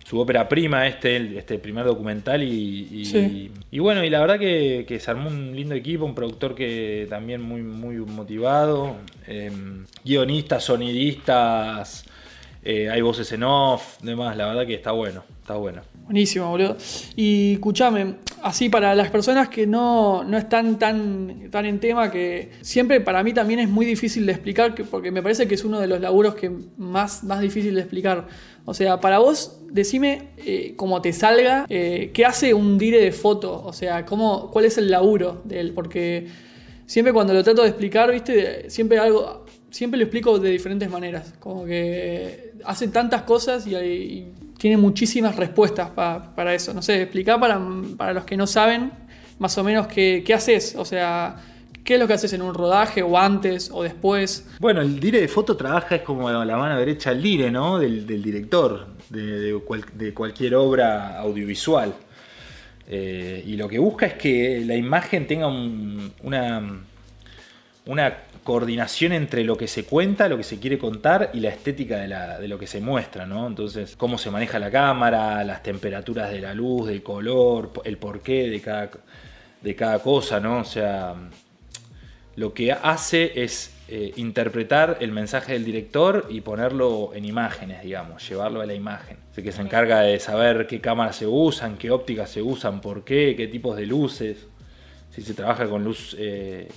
Su 0.08 0.20
ópera 0.20 0.48
prima, 0.48 0.86
este, 0.86 1.36
este 1.36 1.58
primer 1.58 1.84
documental, 1.84 2.44
y, 2.44 2.88
y- 2.92 3.06
Sí. 3.06 3.52
y 3.72 3.80
bueno, 3.80 4.04
y 4.04 4.12
la 4.12 4.20
verdad 4.20 4.38
que, 4.38 4.86
que 4.88 5.00
se 5.00 5.10
armó 5.10 5.30
un 5.30 5.56
lindo 5.56 5.74
equipo, 5.74 6.06
un 6.06 6.14
productor 6.14 6.54
que 6.54 7.08
también 7.10 7.42
muy, 7.42 7.64
muy 7.64 7.96
motivado, 7.96 8.98
eh, 9.26 9.52
guionistas, 10.04 10.64
sonidistas, 10.64 12.06
eh, 12.64 12.88
hay 12.92 13.02
voces 13.02 13.32
en 13.32 13.42
off, 13.46 13.98
demás, 14.04 14.38
la 14.38 14.46
verdad 14.46 14.68
que 14.68 14.76
está 14.76 14.92
bueno, 14.92 15.24
está 15.42 15.56
bueno. 15.56 15.82
Buenísimo, 16.06 16.50
boludo. 16.52 16.78
Y 17.16 17.54
escuchame, 17.54 18.18
así 18.44 18.70
para 18.70 18.94
las 18.94 19.10
personas 19.10 19.50
que 19.50 19.66
no, 19.66 20.24
no 20.24 20.38
están 20.38 20.78
tan, 20.78 21.50
tan 21.50 21.66
en 21.66 21.80
tema, 21.80 22.12
que 22.12 22.52
siempre 22.62 23.02
para 23.02 23.24
mí 23.24 23.34
también 23.34 23.60
es 23.60 23.68
muy 23.68 23.88
difícil 23.88 24.24
de 24.28 24.34
explicar, 24.34 24.76
que- 24.76 24.84
porque 24.84 25.10
me 25.10 25.24
parece 25.24 25.48
que 25.48 25.56
es 25.56 25.66
uno 25.66 25.80
de 25.80 25.88
los 25.88 26.00
laburos 26.00 26.36
que 26.36 26.52
más, 26.78 27.24
más 27.24 27.42
difícil 27.42 27.74
de 27.74 27.82
explicar. 27.82 28.28
O 28.66 28.76
sea, 28.76 29.00
para 29.02 29.18
vos, 29.18 29.62
decime 29.72 30.30
eh, 30.38 30.74
cómo 30.76 31.02
te 31.02 31.12
salga, 31.12 31.66
eh, 31.70 32.12
qué 32.14 32.24
hace 32.24 32.54
un 32.54 32.78
dire 32.78 33.02
de 33.02 33.12
foto, 33.12 33.64
o 33.66 33.74
sea, 33.74 34.06
cómo, 34.06 34.52
cuál 34.52 34.66
es 34.66 34.78
el 34.78 34.92
laburo 34.92 35.42
de 35.44 35.60
él, 35.60 35.72
porque 35.74 36.28
siempre 36.86 37.14
cuando 37.14 37.34
lo 37.34 37.44
trato 37.44 37.64
de 37.64 37.70
explicar, 37.70 38.12
viste, 38.12 38.70
siempre 38.70 39.00
algo, 39.00 39.46
siempre 39.72 39.98
lo 39.98 40.04
explico 40.04 40.38
de 40.38 40.52
diferentes 40.52 40.88
maneras, 40.88 41.34
como 41.40 41.66
que 41.66 42.54
hace 42.64 42.90
tantas 42.90 43.24
cosas 43.24 43.66
y, 43.66 43.76
y 43.76 44.28
tiene 44.58 44.78
muchísimas 44.78 45.36
respuestas 45.36 45.90
pa- 45.92 46.34
para 46.36 46.54
eso. 46.54 46.74
No 46.74 46.82
sé, 46.82 47.02
explicar 47.04 47.40
para, 47.40 47.60
para 47.98 48.14
los 48.14 48.26
que 48.26 48.38
no 48.38 48.48
saben 48.48 48.92
más 49.40 49.58
o 49.58 49.64
menos 49.64 49.88
qué, 49.88 50.24
haces, 50.34 50.76
o 50.78 50.86
sea, 50.86 51.36
qué 51.84 51.96
es 51.96 52.00
lo 52.00 52.08
que 52.08 52.14
haces 52.14 52.32
en 52.34 52.42
un 52.42 52.54
rodaje 52.54 53.04
o 53.04 53.18
antes 53.18 53.70
o 53.72 53.84
después. 53.84 54.48
Bueno, 54.60 54.82
el 54.82 55.00
dire 55.00 55.20
de 55.22 55.28
foto 55.28 55.56
trabaja 55.58 55.96
es 55.96 56.02
como 56.02 56.30
la 56.32 56.58
mano 56.58 56.78
derecha 56.80 57.10
del 57.12 57.22
dire, 57.22 57.52
¿no? 57.52 57.78
Del, 57.80 58.06
director, 58.08 58.88
de 59.10 60.14
cualquier 60.14 60.56
obra 60.56 61.20
audiovisual. 61.20 61.94
Eh, 62.88 63.44
y 63.46 63.56
lo 63.58 63.68
que 63.68 63.80
busca 63.80 64.06
es 64.06 64.14
que 64.14 64.64
la 64.66 64.76
imagen 64.76 65.26
tenga 65.28 65.48
un- 65.48 66.14
una, 66.24 66.82
una 67.88 68.18
coordinación 68.46 69.12
entre 69.12 69.44
lo 69.44 69.58
que 69.58 69.68
se 69.68 69.84
cuenta, 69.84 70.30
lo 70.30 70.38
que 70.38 70.44
se 70.44 70.60
quiere 70.60 70.78
contar 70.78 71.32
y 71.34 71.42
la 71.42 71.50
estética 71.50 71.98
de, 71.98 72.08
la- 72.08 72.40
de 72.40 72.48
lo 72.48 72.58
que 72.58 72.68
se 72.68 72.80
muestra, 72.80 73.26
¿no? 73.26 73.48
Entonces, 73.48 73.96
cómo 73.98 74.18
se 74.18 74.32
maneja 74.32 74.60
la 74.60 74.72
cámara, 74.72 75.44
las 75.44 75.64
temperaturas 75.64 76.32
de 76.32 76.40
la 76.42 76.54
luz, 76.54 76.88
del 76.88 77.04
color, 77.04 77.74
el 77.84 77.98
porqué 77.98 78.48
de 78.50 78.62
cada, 78.62 78.92
de 79.62 79.76
cada 79.76 80.00
cosa, 80.00 80.40
¿no? 80.40 80.60
O 80.60 80.64
sea, 80.64 81.16
lo 82.36 82.54
que 82.54 82.72
hace 82.72 83.44
es 83.44 83.74
eh, 83.88 84.14
interpretar 84.18 84.98
el 85.00 85.12
mensaje 85.12 85.54
del 85.54 85.64
director 85.66 86.28
y 86.30 86.42
ponerlo 86.42 87.12
en 87.16 87.26
imágenes, 87.26 87.82
digamos, 87.84 88.28
llevarlo 88.30 88.62
a 88.62 88.66
la 88.66 88.74
imagen. 88.74 89.18
Así 89.32 89.42
que 89.42 89.52
se 89.52 89.62
encarga 89.62 90.02
de 90.02 90.20
saber 90.20 90.68
qué 90.68 90.82
cámaras 90.82 91.16
se 91.16 91.28
usan, 91.28 91.78
qué 91.78 91.92
ópticas 91.92 92.30
se 92.30 92.42
usan, 92.42 92.82
por 92.82 93.04
qué, 93.06 93.36
qué 93.38 93.48
tipos 93.48 93.76
de 93.78 93.86
luces, 93.86 94.48
si 95.12 95.22
se 95.22 95.34
trabaja 95.34 95.68
con 95.68 95.84
luz 95.84 96.16
eh, 96.20 96.68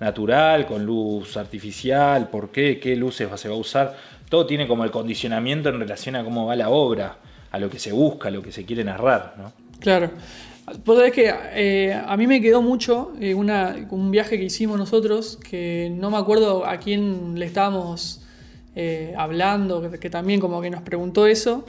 natural, 0.00 0.66
con 0.66 0.84
luz 0.84 1.36
artificial, 1.36 2.28
por 2.28 2.50
qué, 2.50 2.80
qué 2.80 2.96
luces 2.96 3.28
se 3.38 3.48
va 3.48 3.54
a 3.54 3.58
usar. 3.58 3.96
Todo 4.28 4.46
tiene 4.46 4.66
como 4.66 4.84
el 4.84 4.90
condicionamiento 4.90 5.68
en 5.68 5.78
relación 5.78 6.16
a 6.16 6.24
cómo 6.24 6.46
va 6.46 6.56
la 6.56 6.70
obra, 6.70 7.18
a 7.50 7.58
lo 7.58 7.68
que 7.68 7.78
se 7.78 7.92
busca, 7.92 8.28
a 8.28 8.30
lo 8.30 8.42
que 8.42 8.50
se 8.50 8.64
quiere 8.64 8.82
narrar, 8.82 9.34
¿no? 9.36 9.52
Claro. 9.78 10.10
Vos 10.84 10.96
sabés 10.96 11.12
que 11.12 11.32
eh, 11.52 11.92
a 11.92 12.16
mí 12.16 12.26
me 12.26 12.40
quedó 12.40 12.62
mucho 12.62 13.12
eh, 13.20 13.34
una, 13.34 13.76
un 13.90 14.10
viaje 14.10 14.38
que 14.38 14.44
hicimos 14.44 14.78
nosotros, 14.78 15.36
que 15.36 15.92
no 15.92 16.10
me 16.10 16.16
acuerdo 16.16 16.64
a 16.64 16.78
quién 16.78 17.38
le 17.38 17.46
estábamos 17.46 18.22
eh, 18.76 19.14
hablando, 19.18 19.90
que, 19.98 20.10
también 20.10 20.38
como 20.38 20.60
que 20.60 20.70
nos 20.70 20.82
preguntó 20.82 21.26
eso, 21.26 21.64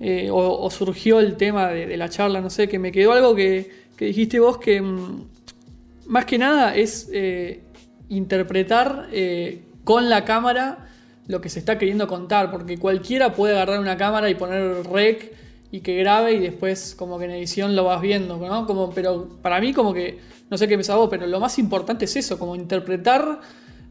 eh, 0.00 0.28
o, 0.30 0.58
o 0.60 0.70
surgió 0.70 1.20
el 1.20 1.36
tema 1.36 1.68
de, 1.68 1.86
de 1.86 1.96
la 1.96 2.08
charla, 2.08 2.40
no 2.40 2.50
sé, 2.50 2.68
que 2.68 2.80
me 2.80 2.90
quedó 2.90 3.12
algo 3.12 3.36
que, 3.36 3.70
que 3.96 4.06
dijiste 4.06 4.40
vos 4.40 4.58
que 4.58 4.82
mm, 4.82 5.26
más 6.06 6.24
que 6.24 6.38
nada 6.38 6.74
es 6.74 7.08
eh, 7.12 7.62
interpretar 8.08 9.08
eh, 9.12 9.62
con 9.84 10.08
la 10.08 10.24
cámara 10.24 10.86
lo 11.28 11.40
que 11.40 11.48
se 11.48 11.58
está 11.58 11.78
queriendo 11.78 12.06
contar, 12.08 12.50
porque 12.50 12.78
cualquiera 12.78 13.32
puede 13.32 13.54
agarrar 13.54 13.78
una 13.80 13.96
cámara 13.96 14.28
y 14.28 14.34
poner 14.34 14.84
rec 14.86 15.32
y 15.70 15.80
que 15.80 15.96
grabe 15.96 16.34
y 16.34 16.38
después 16.40 16.94
como 16.98 17.18
que 17.18 17.24
en 17.24 17.30
edición 17.30 17.74
lo 17.76 17.84
vas 17.84 18.00
viendo, 18.02 18.36
¿no? 18.36 18.66
Como, 18.66 18.90
pero 18.90 19.28
para 19.40 19.60
mí 19.60 19.72
como 19.72 19.94
que, 19.94 20.18
no 20.50 20.58
sé 20.58 20.68
qué 20.68 20.76
pensás 20.76 20.96
vos, 20.96 21.08
pero 21.10 21.26
lo 21.26 21.40
más 21.40 21.58
importante 21.58 22.04
es 22.04 22.16
eso, 22.16 22.38
como 22.38 22.54
interpretar 22.56 23.40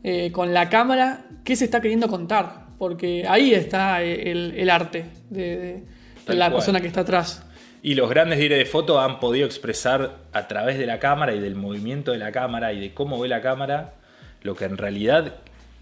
eh, 0.04 0.32
con 0.32 0.54
la 0.54 0.70
cámara 0.70 1.26
qué 1.44 1.56
se 1.56 1.66
está 1.66 1.82
queriendo 1.82 2.08
contar, 2.08 2.68
porque 2.78 3.26
ahí 3.28 3.54
está 3.54 4.04
el, 4.04 4.54
el 4.56 4.70
arte 4.70 5.06
de, 5.30 5.42
de- 5.42 5.58
de 5.58 5.84
Tal 6.26 6.38
la 6.38 6.46
cual. 6.48 6.58
persona 6.60 6.82
que 6.82 6.88
está 6.88 7.02
atrás. 7.02 7.44
Y 7.84 7.96
los 7.96 8.10
grandes 8.10 8.38
dire 8.38 8.58
de 8.58 8.66
foto 8.66 9.00
han 9.02 9.20
podido 9.20 9.46
expresar 9.46 10.18
a 10.34 10.48
través 10.48 10.78
de 10.78 10.86
la 10.86 11.00
cámara 11.00 11.34
y 11.34 11.40
del 11.40 11.56
movimiento 11.56 12.12
de 12.12 12.20
la 12.20 12.32
cámara 12.32 12.74
y 12.74 12.80
de 12.80 12.94
cómo 12.94 13.20
ve 13.20 13.28
la 13.28 13.42
cámara 13.42 13.96
lo 14.44 14.56
que 14.56 14.66
en 14.66 14.78
realidad 14.78 15.36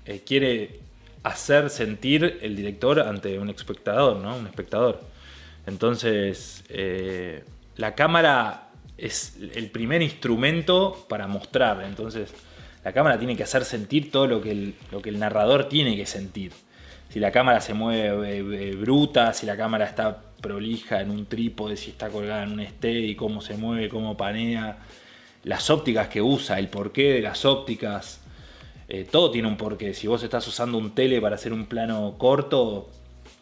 eh, 0.05 0.21
quiere 0.25 0.79
hacer 1.23 1.69
sentir 1.69 2.39
el 2.41 2.55
director 2.55 3.01
ante 3.01 3.37
un 3.37 3.49
espectador, 3.49 4.17
¿no? 4.17 4.37
Un 4.37 4.47
espectador. 4.47 5.01
Entonces, 5.67 6.63
eh, 6.69 7.43
la 7.75 7.95
cámara 7.95 8.69
es 8.97 9.37
el 9.53 9.69
primer 9.69 10.01
instrumento 10.01 11.05
para 11.09 11.27
mostrar. 11.27 11.83
Entonces, 11.83 12.33
la 12.83 12.93
cámara 12.93 13.19
tiene 13.19 13.35
que 13.35 13.43
hacer 13.43 13.65
sentir 13.65 14.09
todo 14.11 14.27
lo 14.27 14.41
que 14.41 14.51
el, 14.51 14.75
lo 14.91 15.01
que 15.01 15.09
el 15.09 15.19
narrador 15.19 15.67
tiene 15.67 15.97
que 15.97 16.05
sentir. 16.05 16.53
Si 17.09 17.19
la 17.19 17.31
cámara 17.31 17.59
se 17.59 17.73
mueve 17.73 18.37
eh, 18.37 18.75
bruta, 18.75 19.33
si 19.33 19.45
la 19.45 19.57
cámara 19.57 19.85
está 19.85 20.21
prolija 20.41 21.01
en 21.01 21.11
un 21.11 21.25
trípode, 21.25 21.77
si 21.77 21.91
está 21.91 22.09
colgada 22.09 22.43
en 22.43 22.53
un 22.53 22.65
steady, 22.65 23.15
cómo 23.15 23.41
se 23.41 23.55
mueve, 23.55 23.89
cómo 23.89 24.17
panea, 24.17 24.77
las 25.43 25.69
ópticas 25.69 26.07
que 26.07 26.21
usa, 26.21 26.59
el 26.59 26.67
porqué 26.67 27.13
de 27.13 27.21
las 27.21 27.45
ópticas, 27.45 28.21
eh, 28.87 29.07
todo 29.09 29.31
tiene 29.31 29.47
un 29.47 29.57
porqué. 29.57 29.93
Si 29.93 30.07
vos 30.07 30.23
estás 30.23 30.47
usando 30.47 30.77
un 30.77 30.95
tele 30.95 31.21
para 31.21 31.35
hacer 31.35 31.53
un 31.53 31.65
plano 31.65 32.15
corto, 32.17 32.89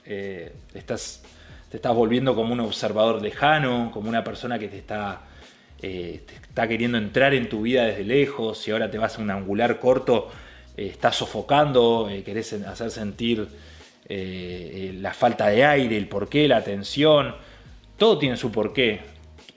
eh, 0.06 0.54
estás, 0.74 1.24
te 1.70 1.77
estás 1.77 1.96
volviendo 1.96 2.36
como 2.36 2.54
un 2.54 2.60
observador 2.60 3.22
lejano, 3.22 3.92
como 3.94 4.10
una 4.10 4.24
persona 4.24 4.60
que 4.60 4.68
te 4.68 4.77
está 4.77 5.22
eh, 5.82 6.24
está 6.50 6.68
queriendo 6.68 6.98
entrar 6.98 7.34
en 7.36 7.50
tu 7.50 7.62
vida 7.62 7.86
desde 7.86 8.04
lejos, 8.04 8.58
si 8.58 8.72
ahora 8.72 8.89
te 8.89 8.98
vas 8.98 9.18
a 9.18 9.22
un 9.22 9.30
angular 9.30 9.80
corto, 9.80 10.30
estás 10.75 11.16
sofocando, 11.16 12.10
querés 12.25 12.54
hacer 12.54 12.89
sentir 12.89 13.48
la 14.10 15.14
falta 15.14 15.48
de 15.48 15.66
aire, 15.66 15.98
el 15.98 16.08
porqué, 16.08 16.48
la 16.48 16.64
tensión, 16.64 17.36
todo 17.98 18.18
tiene 18.18 18.38
su 18.38 18.52
porqué. 18.52 19.02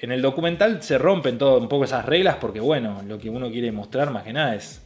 En 0.01 0.13
el 0.13 0.23
documental 0.23 0.83
se 0.83 0.99
rompen 0.99 1.39
todo 1.39 1.59
un 1.59 1.69
poco 1.69 1.85
esas 1.85 2.07
reglas 2.07 2.37
porque 2.41 2.61
bueno, 2.61 3.03
lo 3.07 3.19
que 3.19 3.29
uno 3.29 3.51
quiere 3.51 3.71
mostrar 3.71 4.11
más 4.11 4.25
que 4.25 4.33
nada 4.33 4.55
es 4.55 4.83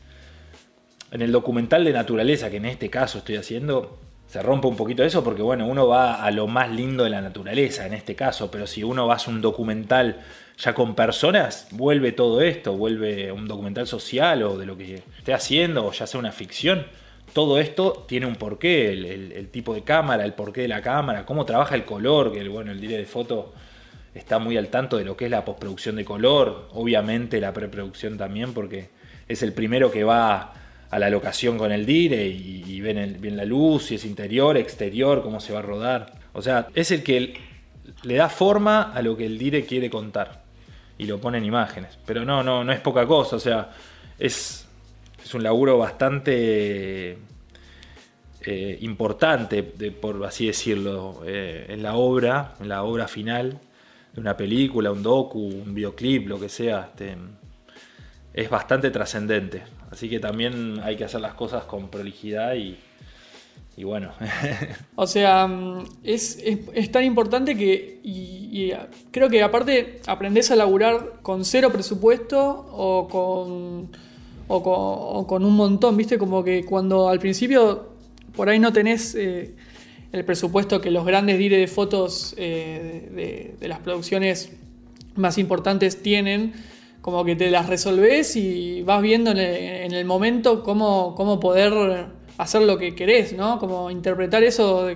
en 1.12 1.22
el 1.22 1.30
documental 1.30 1.84
de 1.84 1.92
naturaleza 1.92 2.50
que 2.50 2.56
en 2.56 2.64
este 2.64 2.90
caso 2.90 3.18
estoy 3.18 3.36
haciendo, 3.36 4.00
se 4.26 4.42
rompe 4.42 4.66
un 4.66 4.76
poquito 4.76 5.04
eso 5.04 5.22
porque 5.22 5.42
bueno, 5.42 5.68
uno 5.68 5.86
va 5.86 6.24
a 6.24 6.30
lo 6.32 6.48
más 6.48 6.68
lindo 6.70 7.04
de 7.04 7.10
la 7.10 7.20
naturaleza 7.20 7.86
en 7.86 7.94
este 7.94 8.16
caso, 8.16 8.50
pero 8.50 8.66
si 8.66 8.82
uno 8.82 9.06
va 9.06 9.14
a 9.14 9.30
un 9.30 9.40
documental 9.40 10.20
ya 10.58 10.74
con 10.74 10.96
personas, 10.96 11.68
vuelve 11.70 12.10
todo 12.10 12.40
esto, 12.40 12.76
vuelve 12.76 13.30
un 13.30 13.46
documental 13.46 13.86
social 13.86 14.42
o 14.42 14.58
de 14.58 14.66
lo 14.66 14.76
que 14.76 15.02
esté 15.18 15.32
haciendo, 15.32 15.86
o 15.86 15.92
ya 15.92 16.08
sea 16.08 16.18
una 16.18 16.32
ficción. 16.32 16.86
Todo 17.34 17.58
esto 17.58 18.04
tiene 18.06 18.26
un 18.26 18.36
porqué, 18.36 18.92
el, 18.92 19.48
tipo 19.50 19.74
de 19.74 19.82
cámara, 19.82 20.24
el 20.24 20.34
porqué 20.34 20.62
de 20.62 20.68
la 20.68 20.80
cámara, 20.80 21.26
cómo 21.26 21.44
trabaja 21.44 21.74
el 21.74 21.84
color, 21.84 22.32
que 22.32 22.48
bueno, 22.48 22.70
el 22.70 22.80
director 22.80 23.04
de 23.04 23.12
foto 23.12 23.52
está 24.14 24.38
muy 24.38 24.56
al 24.56 24.68
tanto 24.68 24.96
de 24.96 25.04
lo 25.04 25.16
que 25.16 25.24
es 25.24 25.32
la 25.32 25.44
postproducción 25.44 25.96
de 25.96 26.04
color, 26.04 26.68
obviamente 26.74 27.40
la 27.40 27.52
preproducción 27.52 28.16
también, 28.16 28.54
porque 28.54 28.90
es 29.26 29.42
el 29.42 29.52
primero 29.52 29.90
que 29.90 30.04
va 30.04 30.52
a 30.88 30.98
la 31.00 31.10
locación 31.10 31.58
con 31.58 31.72
el 31.72 31.84
dire 31.84 32.24
y, 32.24 32.80
ven, 32.80 33.36
la 33.36 33.44
luz, 33.44 33.86
si 33.86 33.96
es 33.96 34.04
interior, 34.04 34.56
exterior, 34.56 35.20
cómo 35.20 35.40
se 35.40 35.52
va 35.52 35.58
a 35.58 35.62
rodar. 35.62 36.12
O 36.34 36.40
sea, 36.40 36.68
es 36.72 36.92
el 36.92 37.02
que 37.02 37.34
le 38.04 38.14
da 38.14 38.28
forma 38.28 38.92
a 38.92 39.02
lo 39.02 39.16
que 39.16 39.26
el 39.26 39.38
dire 39.38 39.66
quiere 39.66 39.90
contar 39.90 40.44
y 40.98 41.06
lo 41.06 41.20
pone 41.20 41.38
en 41.38 41.46
imágenes. 41.46 41.98
Pero 42.06 42.24
no, 42.24 42.44
no, 42.44 42.62
no 42.62 42.72
es 42.72 42.78
poca 42.78 43.08
cosa, 43.08 43.34
o 43.34 43.40
sea, 43.40 43.70
es, 44.20 44.63
es 45.24 45.34
un 45.34 45.42
laburo 45.42 45.78
bastante 45.78 47.18
eh, 48.42 48.78
importante, 48.82 49.62
por 49.62 50.24
así 50.26 50.46
decirlo, 50.46 51.22
eh, 51.26 51.66
en 51.68 51.82
la 51.82 51.94
obra, 51.96 52.54
en 52.60 52.68
la 52.68 52.82
obra 52.82 53.08
final 53.08 53.58
de 54.12 54.20
una 54.20 54.36
película, 54.36 54.92
un 54.92 55.02
docu, 55.02 55.40
un 55.40 55.74
videoclip, 55.74 56.28
lo 56.28 56.38
que 56.38 56.50
sea. 56.50 56.90
Este, 56.90 57.16
es 58.34 58.50
bastante 58.50 58.90
trascendente. 58.90 59.62
Así 59.90 60.10
que 60.10 60.20
también 60.20 60.80
hay 60.82 60.96
que 60.96 61.04
hacer 61.04 61.20
las 61.20 61.34
cosas 61.34 61.64
con 61.64 61.88
prolijidad 61.88 62.54
y, 62.54 62.76
y 63.76 63.84
bueno. 63.84 64.12
o 64.94 65.06
sea, 65.06 65.46
mm, 65.46 65.84
es, 66.02 66.38
tan 66.92 67.04
importante 67.04 67.56
que 67.56 68.00
y, 68.02 68.72
creo 69.10 69.28
que 69.28 69.42
aparte 69.42 70.00
aprendés 70.06 70.50
a 70.50 70.56
laburar 70.56 71.20
con 71.22 71.44
cero 71.44 71.70
presupuesto 71.72 72.66
o 72.72 73.08
con, 73.08 73.90
o 74.62 75.26
con, 75.26 75.44
un 75.44 75.56
montón, 75.56 75.96
¿viste? 75.96 76.18
Como 76.18 76.44
que 76.44 76.64
cuando 76.64 77.08
al 77.08 77.18
principio 77.18 77.94
por 78.34 78.48
ahí 78.48 78.58
no 78.58 78.72
tenés 78.72 79.14
eh, 79.14 79.54
el 80.12 80.24
presupuesto 80.24 80.80
que 80.80 80.90
los 80.90 81.04
grandes 81.04 81.38
dire 81.38 81.56
de 81.56 81.66
fotos 81.66 82.34
eh, 82.36 83.56
de, 83.60 83.68
las 83.68 83.80
producciones 83.80 84.52
más 85.16 85.38
importantes 85.38 86.02
tienen, 86.02 86.52
como 87.00 87.24
que 87.24 87.36
te 87.36 87.50
las 87.50 87.68
resolvés 87.68 88.34
y 88.36 88.82
vas 88.82 89.02
viendo 89.02 89.30
en 89.30 89.38
el, 89.92 90.04
momento 90.04 90.62
cómo, 90.62 91.14
cómo 91.14 91.38
poder 91.38 92.06
hacer 92.38 92.62
lo 92.62 92.78
que 92.78 92.94
querés, 92.94 93.32
¿no? 93.34 93.58
Como 93.58 93.90
interpretar 93.90 94.42
eso 94.42 94.88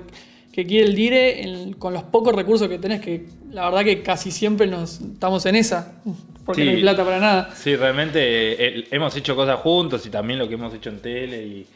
que 0.52 0.66
quiere 0.66 0.86
el 0.86 0.94
dire 0.96 1.74
con 1.78 1.92
los 1.92 2.02
pocos 2.02 2.34
recursos 2.34 2.68
que 2.68 2.78
tenés, 2.78 3.00
que 3.00 3.26
la 3.52 3.66
verdad 3.66 3.84
que 3.84 4.02
casi 4.02 4.30
siempre 4.30 4.66
nos 4.66 5.00
estamos 5.00 5.46
en 5.46 5.54
esa, 5.54 6.00
porque 6.48 6.64
no 6.64 6.70
hay 6.70 6.80
plata 6.80 7.04
para 7.04 7.20
nada. 7.20 7.50
Sí, 7.54 7.76
realmente 7.76 8.20
eh, 8.22 8.84
hemos 8.90 9.14
hecho 9.14 9.36
cosas 9.36 9.60
juntos 9.60 10.06
y 10.06 10.08
también 10.08 10.38
lo 10.38 10.48
que 10.48 10.54
hemos 10.54 10.72
hecho 10.72 10.88
en 10.88 11.00
tele 11.00 11.42
y, 11.42 11.66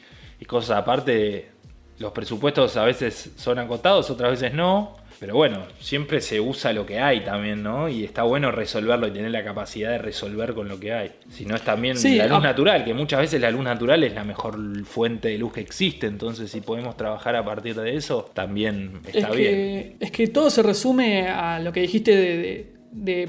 y 0.40 0.44
cosas 0.46 0.78
aparte, 0.78 1.50
los 1.98 2.10
presupuestos 2.12 2.78
a 2.78 2.84
veces 2.84 3.32
son 3.36 3.58
acotados, 3.58 4.08
otras 4.08 4.30
veces 4.30 4.54
no. 4.54 4.96
Pero 5.20 5.34
bueno, 5.34 5.58
siempre 5.78 6.22
se 6.22 6.40
usa 6.40 6.72
lo 6.72 6.86
que 6.86 6.98
hay 6.98 7.20
también, 7.20 7.62
¿no? 7.62 7.86
Y 7.86 8.02
está 8.02 8.22
bueno 8.22 8.50
resolverlo 8.50 9.06
y 9.08 9.10
tener 9.10 9.30
la 9.30 9.44
capacidad 9.44 9.90
de 9.90 9.98
resolver 9.98 10.54
con 10.54 10.68
lo 10.68 10.80
que 10.80 10.94
hay. 10.94 11.12
Si 11.30 11.44
no 11.44 11.54
es 11.54 11.62
también 11.62 11.98
la 12.16 12.26
luz 12.26 12.42
natural, 12.42 12.82
que 12.82 12.94
muchas 12.94 13.20
veces 13.20 13.42
la 13.42 13.50
luz 13.50 13.62
natural 13.62 14.02
es 14.04 14.14
la 14.14 14.24
mejor 14.24 14.56
fuente 14.86 15.28
de 15.28 15.36
luz 15.36 15.52
que 15.52 15.60
existe. 15.60 16.06
Entonces, 16.06 16.50
si 16.50 16.62
podemos 16.62 16.96
trabajar 16.96 17.36
a 17.36 17.44
partir 17.44 17.76
de 17.76 17.94
eso, 17.94 18.30
también 18.32 19.00
está 19.12 19.30
bien. 19.30 19.96
es 20.00 20.10
que 20.10 20.28
todo 20.28 20.48
se 20.48 20.62
resume 20.62 21.28
a 21.28 21.60
lo 21.60 21.72
que 21.72 21.82
dijiste 21.82 22.16
de 22.16 22.38
de 22.38 22.81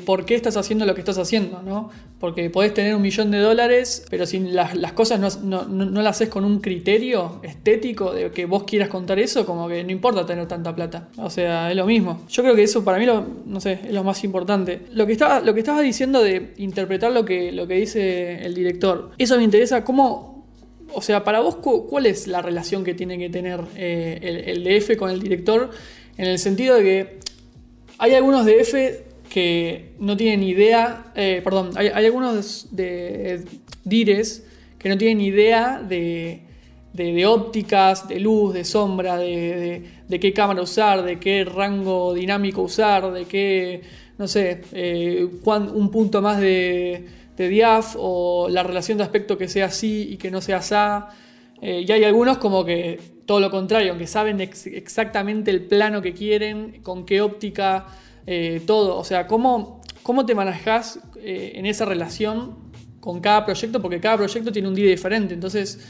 por 0.06 0.26
qué 0.26 0.36
estás 0.36 0.58
haciendo 0.58 0.86
lo 0.86 0.94
que 0.94 1.02
estás 1.02 1.18
haciendo, 1.18 1.62
¿no? 1.62 1.90
Porque 2.20 2.50
podés 2.50 2.74
tener 2.74 2.96
un 2.96 3.02
millón 3.02 3.32
de 3.32 3.40
dólares, 3.40 4.06
pero 4.10 4.26
si 4.26 4.40
las, 4.40 4.92
cosas 4.94 5.42
no, 5.42 5.66
las 5.66 6.16
haces 6.16 6.30
con 6.30 6.44
un 6.44 6.60
criterio 6.60 7.40
estético 7.44 8.14
de 8.14 8.32
que 8.32 8.46
vos 8.46 8.64
quieras 8.64 8.90
contar 8.90 9.20
eso, 9.20 9.46
como 9.46 9.68
que 9.68 9.84
no 9.84 9.92
importa 9.92 10.26
tener 10.26 10.48
tanta 10.48 10.76
plata. 10.76 11.10
O 11.18 11.30
sea, 11.30 11.70
es 11.70 11.78
lo 11.78 11.86
mismo. 11.86 12.26
Yo 12.30 12.44
creo 12.44 12.56
que 12.56 12.64
eso 12.64 12.84
para 12.84 12.98
mí, 12.98 13.06
lo, 13.06 13.26
no 13.46 13.62
sé, 13.62 13.80
es 13.86 13.94
lo 13.94 14.04
más 14.04 14.24
importante. 14.24 14.82
Lo 14.92 15.06
que 15.06 15.14
estaba, 15.14 15.40
lo 15.40 15.54
que 15.54 15.62
estaba 15.62 15.82
diciendo 15.82 16.22
de 16.22 16.54
interpretar 16.58 17.12
lo 17.12 17.24
que, 17.24 17.52
lo 17.52 17.66
que 17.66 17.76
dice 17.76 18.46
el 18.46 18.54
director, 18.54 19.12
eso 19.18 19.38
me 19.38 19.44
interesa. 19.44 19.84
¿Cómo, 19.86 20.46
o 20.94 21.02
sea, 21.02 21.24
para 21.24 21.40
vos, 21.40 21.56
¿cuál 21.56 22.06
es 22.06 22.28
la 22.28 22.42
relación 22.42 22.84
que 22.84 22.94
tiene 22.94 23.18
que 23.18 23.30
tener 23.30 23.62
eh, 23.76 24.44
el 24.46 24.64
DF 24.64 24.98
con 24.98 25.10
el 25.10 25.22
director? 25.22 25.72
En 26.18 26.28
el 26.28 26.38
sentido 26.38 26.76
de 26.76 26.84
que 26.84 27.20
hay 27.98 28.14
algunos 28.14 28.46
DF 28.46 29.13
que 29.34 29.96
no 29.98 30.16
tienen 30.16 30.44
idea, 30.44 31.06
eh, 31.16 31.42
perdón, 31.44 31.72
hay, 31.76 31.88
algunos 31.88 32.68
de, 32.70 33.44
dires 33.84 34.46
que 34.78 34.90
no 34.90 34.96
tienen 34.96 35.22
idea 35.22 35.82
de, 35.82 36.44
ópticas, 37.26 38.08
de 38.08 38.20
luz, 38.20 38.54
de 38.54 38.64
sombra, 38.64 39.18
de, 39.18 40.20
qué 40.22 40.34
cámara 40.34 40.62
usar, 40.62 41.02
de 41.02 41.20
qué 41.20 41.46
rango 41.46 42.14
dinámico 42.14 42.62
usar, 42.62 43.12
de 43.12 43.26
qué, 43.26 43.82
no 44.20 44.28
sé, 44.28 44.62
eh, 44.72 45.28
un 45.44 45.90
punto 45.90 46.22
más 46.22 46.40
de, 46.40 47.04
diaf 47.36 47.96
o 47.98 48.50
la 48.50 48.62
relación 48.62 49.00
de 49.00 49.04
aspecto 49.04 49.36
que 49.36 49.48
sea 49.48 49.66
así 49.66 50.10
y 50.12 50.18
que 50.18 50.30
no 50.30 50.42
sea 50.42 50.58
así. 50.58 50.76
Eh, 51.60 51.86
y 51.88 51.92
hay 51.92 52.04
algunos 52.04 52.38
como 52.38 52.64
que 52.64 53.00
todo 53.26 53.40
lo 53.40 53.50
contrario, 53.50 53.90
aunque 53.90 54.06
saben 54.06 54.40
exactamente 54.42 55.50
el 55.50 55.64
plano 55.64 56.04
que 56.04 56.14
quieren, 56.14 56.84
con 56.84 57.04
qué 57.04 57.22
óptica 57.22 57.88
eh, 58.26 58.62
todo. 58.66 58.98
O 58.98 59.04
sea, 59.04 59.28
¿cómo, 59.28 59.82
cómo 60.02 60.26
te 60.26 60.36
manejas 60.36 61.00
eh, 61.18 61.54
en 61.56 61.66
esa 61.66 61.86
relación 61.86 62.56
con 63.00 63.20
cada 63.20 63.46
proyecto? 63.46 63.82
Porque 63.82 64.00
cada 64.00 64.18
proyecto 64.18 64.52
tiene 64.52 64.68
un 64.68 64.76
día 64.76 64.88
diferente. 64.88 65.34
Entonces, 65.34 65.88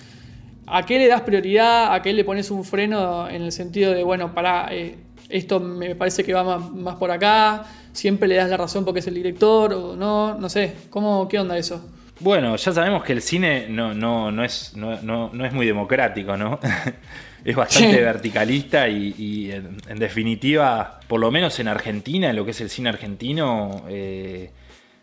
¿a 0.66 0.86
qué 0.86 0.98
le 0.98 1.08
das 1.08 1.22
prioridad? 1.22 1.94
¿A 1.94 2.02
qué 2.02 2.14
le 2.14 2.24
pones 2.24 2.52
un 2.52 2.64
freno 2.64 3.30
en 3.30 3.44
el 3.44 3.52
sentido 3.52 3.94
de, 3.94 4.04
bueno, 4.04 4.34
para 4.34 4.74
eh, 4.74 4.98
esto 5.30 5.60
me 5.60 5.96
parece 5.96 6.24
que 6.24 6.34
va 6.34 6.58
más, 6.58 6.96
por 6.96 7.12
acá? 7.12 7.66
¿Siempre 7.92 8.28
le 8.28 8.36
das 8.36 8.50
la 8.50 8.58
razón 8.58 8.84
porque 8.86 9.00
es 9.00 9.08
el 9.08 9.14
director 9.14 9.74
o 9.74 9.96
no? 9.96 10.36
No 10.36 10.50
sé, 10.50 10.74
¿cómo, 10.90 11.28
¿qué 11.28 11.40
onda 11.40 11.58
eso? 11.58 11.90
Bueno, 12.20 12.56
ya 12.56 12.72
sabemos 12.72 13.04
que 13.04 13.14
el 13.14 13.22
cine 13.22 13.68
no, 13.70 13.94
no, 13.94 14.32
no, 14.32 14.44
es, 14.44 14.76
no, 14.76 15.02
no 15.02 15.46
es 15.46 15.54
muy 15.54 15.66
democrático, 15.66 16.38
¿no? 16.38 16.60
es 17.44 17.56
bastante 17.56 18.02
verticalista 18.02 18.88
y, 18.88 19.52
en, 19.52 20.00
definitiva, 20.00 21.00
por 21.08 21.20
lo 21.20 21.32
menos 21.32 21.60
en 21.60 21.68
Argentina, 21.68 22.30
en 22.30 22.36
lo 22.36 22.46
que 22.46 22.52
es 22.52 22.62
el 22.62 22.70
cine 22.70 22.90
argentino, 22.90 23.86
eh, 23.90 24.50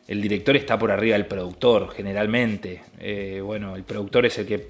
el 0.09 0.23
director 0.23 0.57
está 0.57 0.79
por 0.79 0.91
arriba 0.91 1.17
del 1.17 1.27
productor, 1.27 1.93
generalmente. 1.93 2.83
Eh, 2.99 3.41
bueno, 3.45 3.77
el 3.77 3.85
productor 3.85 4.27
es 4.27 4.39
el 4.39 4.47
que 4.47 4.69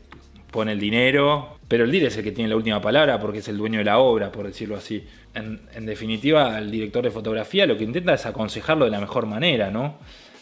pone 0.51 0.73
el 0.73 0.81
dinero, 0.81 1.59
pero 1.69 1.85
el 1.85 1.91
director 1.91 2.13
es 2.13 2.19
el 2.19 2.25
que 2.25 2.33
tiene 2.33 2.51
la 2.51 2.57
última 2.57 2.81
palabra 2.81 3.21
porque 3.21 3.39
es 3.39 3.49
el 3.49 3.57
dueño 3.57 3.79
de 3.79 3.85
la 3.85 3.99
obra, 3.99 4.33
por 4.33 4.47
decirlo 4.47 4.77
así. 4.77 5.07
En, 5.35 5.61
en 5.73 5.87
definitiva, 5.87 6.59
el 6.59 6.71
director 6.71 7.05
de 7.05 7.11
fotografía 7.11 7.67
lo 7.67 7.79
que 7.79 7.85
intenta 7.85 8.15
es 8.15 8.27
aconsejarlo 8.27 8.85
de 8.85 8.91
la 8.91 9.01
mejor 9.01 9.27
manera, 9.27 9.71
¿no? 9.71 9.99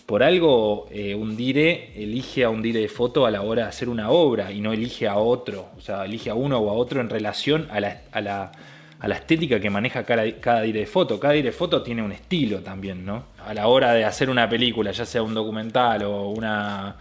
Por 0.09 0.23
algo 0.23 0.87
eh, 0.91 1.15
un 1.15 1.37
dire 1.37 1.93
elige 1.95 2.43
a 2.43 2.49
un 2.49 2.63
dire 2.63 2.81
de 2.81 2.89
foto 2.89 3.27
a 3.27 3.31
la 3.31 3.43
hora 3.43 3.65
de 3.65 3.69
hacer 3.69 3.91
una 3.91 4.09
obra 4.09 4.51
y 4.51 4.63
no 4.63 4.73
elige 4.73 5.07
a 5.07 5.19
otro, 5.19 5.69
o 5.77 5.83
sea, 5.83 6.07
elige 6.07 6.31
a 6.31 6.35
uno 6.35 6.57
o 6.57 6.71
a 6.71 6.73
otro 6.73 7.03
en 7.03 7.11
relación 7.11 7.69
a 7.71 7.79
la, 7.79 8.51
estética 9.15 9.61
que 9.61 9.69
maneja 9.69 10.05
cada, 10.05 10.25
cada, 10.41 10.63
dire 10.63 10.81
de 10.81 10.87
foto. 10.87 11.21
Cada 11.21 11.35
dire 11.35 11.51
de 11.51 11.53
foto 11.53 11.83
tiene 11.83 12.03
un 12.03 12.13
estilo 12.13 12.61
también, 12.61 13.05
¿no? 13.05 13.25
A 13.47 13.53
la 13.53 13.67
hora 13.67 13.93
de 13.93 14.07
hacer 14.07 14.31
una 14.31 14.49
película, 14.49 14.93
ya 14.93 15.05
sea 15.05 15.23
un 15.23 15.35
documental 15.35 16.03
o 16.05 16.31
una, 16.31 16.97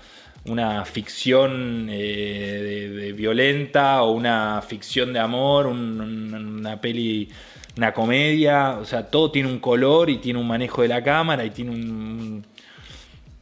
una 0.47 0.83
ficción 0.83 1.87
eh, 1.89 3.13
violenta 3.15 4.03
o 4.03 4.11
una 4.11 4.61
ficción 4.61 5.13
de 5.13 5.19
amor, 5.19 5.67
una 5.67 6.81
peli 6.81 7.29
una 7.77 7.93
comedia, 7.93 8.71
o 8.81 8.85
sea, 8.85 9.09
todo 9.09 9.31
tiene 9.31 9.47
un 9.47 9.59
color 9.59 10.09
y 10.09 10.17
tiene 10.17 10.39
un 10.39 10.47
manejo 10.47 10.81
de 10.81 10.87
la 10.89 11.01
cámara 11.01 11.45
y 11.45 11.51
tiene 11.51 11.71
un, 11.71 12.43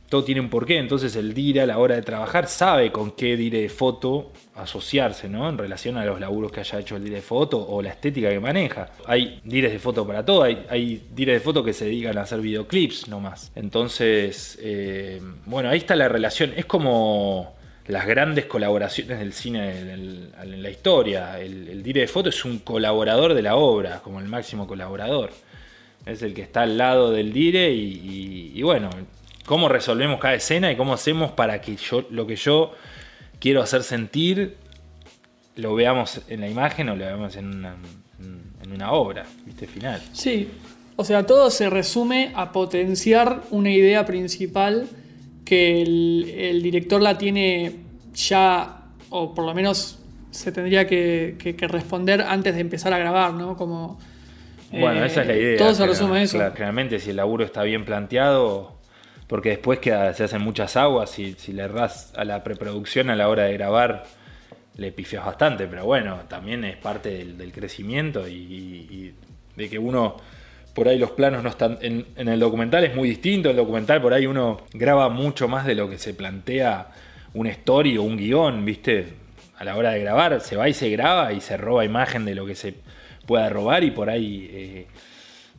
todo 0.10 0.24
tiene 0.24 0.42
un 0.42 0.50
porqué, 0.50 0.78
entonces 0.78 1.16
el 1.16 1.34
dire 1.34 1.62
a 1.62 1.66
la 1.66 1.80
hora 1.80 1.96
de 1.96 2.02
trabajar 2.02 2.48
sabe 2.48 2.92
con 2.92 3.12
qué 3.12 3.36
dire 3.36 3.62
de 3.62 3.70
foto 3.70 4.32
asociarse, 4.56 5.28
¿no? 5.28 5.50
En 5.50 5.58
relación 5.58 5.98
a 5.98 6.06
los 6.06 6.20
laburos 6.20 6.52
que 6.52 6.62
haya 6.62 6.80
hecho 6.80 6.96
el 6.96 7.04
dire 7.04 7.18
de 7.18 7.22
foto 7.22 7.58
o 7.68 7.82
la 7.82 7.90
estética 7.90 8.30
que 8.30 8.40
maneja. 8.40 8.90
Hay 9.06 9.42
dires 9.44 9.72
de 9.72 9.80
foto 9.80 10.06
para 10.06 10.24
todo, 10.24 10.44
hay, 10.44 10.66
hay 10.70 11.02
de 11.14 11.40
foto 11.40 11.64
que 11.64 11.74
se 11.74 11.86
dedican 11.86 12.18
a 12.18 12.22
hacer 12.22 12.40
videoclips 12.40 13.08
nomás. 13.08 13.52
Entonces, 13.56 14.58
eh, 14.62 15.22
bueno, 15.46 15.70
ahí 15.70 15.80
está 15.80 15.96
la 15.96 16.08
relación. 16.08 16.54
Es 16.56 16.66
como 16.66 17.56
las 17.88 18.08
grandes 18.08 18.46
colaboraciones 18.46 19.20
del 19.20 19.34
cine 19.34 19.80
en, 19.92 20.62
la 20.64 20.70
historia. 20.70 21.40
El, 21.40 21.84
dire 21.84 22.02
de 22.02 22.08
foto 22.08 22.30
es 22.30 22.46
un 22.46 22.60
colaborador 22.60 23.34
de 23.34 23.42
la 23.42 23.56
obra, 23.56 24.02
como 24.02 24.20
el 24.20 24.28
máximo 24.28 24.68
colaborador. 24.68 25.32
Es 26.06 26.22
el 26.22 26.34
que 26.34 26.42
está 26.42 26.62
al 26.62 26.78
lado 26.78 27.12
del 27.12 27.34
dire 27.34 27.72
y, 27.72 28.62
bueno, 28.62 28.90
cómo 29.46 29.70
resolvemos 29.70 30.20
cada 30.20 30.36
escena 30.36 30.72
y 30.72 30.76
cómo 30.76 30.94
hacemos 30.94 31.32
para 31.32 31.62
que 31.62 31.76
yo 31.76 32.06
lo 32.10 32.28
que 32.28 32.36
yo 32.36 32.74
quiero 33.40 33.62
hacer 33.62 33.84
sentir 33.84 34.58
lo 35.56 35.76
veamos 35.76 36.22
en 36.28 36.42
la 36.42 36.50
imagen 36.50 36.90
o 36.90 36.96
lo 36.96 37.06
veamos 37.06 37.36
en 37.38 37.48
una, 37.48 37.76
en 38.64 38.72
una 38.72 38.92
obra, 38.92 39.26
¿viste? 39.46 39.68
Final. 39.68 40.02
Sí, 40.12 40.50
o 40.98 41.04
sea, 41.04 41.26
todo 41.26 41.50
se 41.50 41.70
resume 41.70 42.32
a 42.36 42.52
potenciar 42.52 43.42
una 43.52 43.70
idea 43.70 44.06
principal 44.06 44.88
que 45.44 45.82
el, 45.82 46.62
director 46.64 47.02
la 47.02 47.18
tiene 47.18 47.76
ya, 48.14 48.82
o 49.10 49.34
por 49.34 49.46
lo 49.46 49.54
menos 49.54 50.00
se 50.32 50.52
tendría 50.52 50.88
que, 50.88 51.56
responder 51.70 52.22
antes 52.22 52.56
de 52.56 52.62
empezar 52.62 52.94
a 52.94 52.98
grabar, 52.98 53.34
¿no? 53.34 53.58
Como, 53.58 54.00
bueno, 54.72 55.04
esa 55.06 55.22
es 55.22 55.28
la 55.28 55.34
eh, 55.34 55.42
idea. 55.42 55.58
Todo 55.58 55.76
se 55.76 55.86
resume 55.86 56.20
a 56.20 56.24
eso. 56.24 56.38
Claramente, 56.56 57.00
si 57.00 57.12
el 57.12 57.18
laburo 57.18 57.44
está 57.46 57.64
bien 57.64 57.86
planteado, 57.86 58.75
porque 59.28 59.50
después 59.50 59.80
que 59.80 59.92
se 60.14 60.24
hacen 60.24 60.42
muchas 60.42 60.78
aguas 60.78 61.18
y 61.20 61.34
si 61.34 61.54
le 61.54 61.64
erras 61.64 62.14
a 62.16 62.26
la 62.26 62.44
preproducción 62.44 63.10
a 63.10 63.16
la 63.16 63.28
hora 63.30 63.44
de 63.44 63.54
grabar, 63.54 64.04
le 64.78 64.92
pifias 64.92 65.26
bastante, 65.26 65.68
pero 65.68 65.86
bueno, 65.86 66.22
también 66.28 66.64
es 66.66 66.78
parte 66.78 67.26
del, 67.26 67.52
crecimiento 67.52 68.28
y, 68.28 69.14
de 69.56 69.70
que 69.70 69.80
uno 69.80 70.18
por 70.74 70.90
ahí 70.90 71.00
los 71.00 71.12
planos 71.12 71.42
no 71.42 71.50
están. 71.50 71.78
En, 71.82 72.06
el 72.18 72.40
documental 72.40 72.84
es 72.84 72.94
muy 72.94 73.08
distinto. 73.08 73.50
El 73.50 73.56
documental 73.56 74.02
por 74.02 74.14
ahí 74.14 74.28
uno 74.28 74.62
graba 74.74 75.08
mucho 75.08 75.48
más 75.48 75.66
de 75.66 75.76
lo 75.76 75.90
que 75.90 75.98
se 75.98 76.14
plantea 76.14 76.90
un 77.34 77.48
story 77.48 77.98
o 77.98 78.04
un 78.04 78.18
guion, 78.18 78.66
¿viste? 78.66 79.14
A 79.58 79.64
la 79.64 79.78
hora 79.78 79.92
de 79.92 80.02
grabar, 80.02 80.42
se 80.42 80.58
va 80.58 80.68
y 80.68 80.74
se 80.74 80.90
graba 80.90 81.32
y 81.32 81.40
se 81.40 81.56
roba 81.56 81.86
imagen 81.86 82.26
de 82.26 82.36
lo 82.36 82.46
que 82.46 82.56
se 82.56 82.76
pueda 83.26 83.48
robar 83.48 83.86
y 83.86 83.92
por 83.92 84.10
ahí 84.10 84.50
eh, 84.52 84.88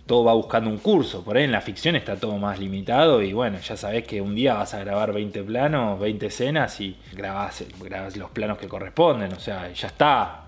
todo 0.07 0.25
va 0.25 0.35
buscando 0.35 0.71
un 0.71 0.79
curso. 0.79 1.23
Por 1.23 1.37
ahí 1.37 1.45
en 1.45 1.53
la 1.53 1.61
ficción 1.61 1.97
está 1.97 2.17
todo 2.17 2.37
más 2.39 2.59
limitado 2.59 3.23
y 3.23 3.33
bueno, 3.33 3.59
ya 3.59 3.77
sabes 3.77 4.05
que 4.07 4.21
un 4.21 4.35
día 4.35 4.55
vas 4.55 4.73
a 4.75 4.81
grabar 4.81 5.13
20 5.13 5.43
planos, 5.43 5.99
20 5.99 6.27
escenas 6.27 6.81
y 6.81 6.97
grabás, 7.13 7.65
grabás 7.81 8.17
los 8.17 8.31
planos 8.31 8.59
que 8.59 8.69
corresponden. 8.69 9.33
O 9.33 9.41
sea, 9.41 9.71
ya 9.73 9.89
está. 9.89 10.46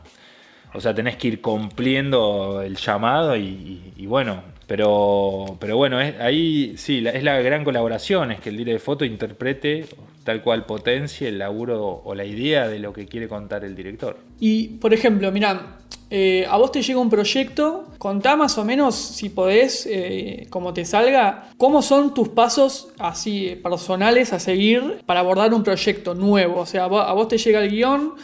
O 0.75 0.81
sea, 0.81 0.95
tenés 0.95 1.17
que 1.17 1.29
ir 1.29 1.41
cumpliendo 1.41 2.63
el 2.63 2.77
llamado 2.77 3.37
y 3.37 4.07
bueno, 4.07 4.43
pero, 4.69 5.57
pero 5.59 5.79
bueno, 5.79 5.97
ahí 5.97 6.75
sí, 6.77 7.03
es 7.07 7.25
la 7.25 7.41
gran 7.41 7.65
colaboración, 7.65 8.33
es 8.33 8.41
que 8.41 8.51
el 8.51 8.59
director 8.59 8.75
de 8.75 8.85
foto 8.85 9.05
interprete 9.07 9.87
tal 10.25 10.43
cual 10.43 10.67
potencie 10.67 11.29
el 11.29 11.39
laburo 11.39 12.03
o 12.05 12.15
la 12.15 12.27
idea 12.27 12.69
de 12.69 12.79
lo 12.79 12.93
que 12.93 13.07
quiere 13.07 13.29
contar 13.29 13.65
el 13.65 13.75
director. 13.75 14.19
Y, 14.39 14.69
por 14.77 14.93
ejemplo, 14.93 15.33
mira, 15.33 15.79
eh, 16.11 16.45
a 16.47 16.59
vos 16.59 16.71
te 16.71 16.83
llega 16.83 17.01
un 17.01 17.09
proyecto, 17.09 17.87
contá 17.97 18.37
más 18.37 18.59
o 18.59 18.65
menos, 18.67 18.95
si 18.95 19.31
podés, 19.31 19.89
eh, 19.91 20.47
como 20.51 20.75
te 20.75 20.85
salga, 20.85 21.49
cómo 21.57 21.81
son 21.81 22.13
tus 22.13 22.29
pasos 22.29 22.91
así 22.99 23.59
personales 23.63 24.35
a 24.35 24.39
seguir 24.39 25.03
para 25.07 25.21
abordar 25.21 25.55
un 25.55 25.63
proyecto 25.63 26.15
nuevo. 26.15 26.61
O 26.61 26.67
sea, 26.67 26.85
a 26.85 27.13
vos 27.15 27.29
te 27.29 27.39
llega 27.39 27.65
el 27.65 27.71
guion 27.71 28.17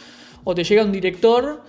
o 0.43 0.53
te 0.53 0.63
llega 0.63 0.83
un 0.83 0.91
director 0.91 1.63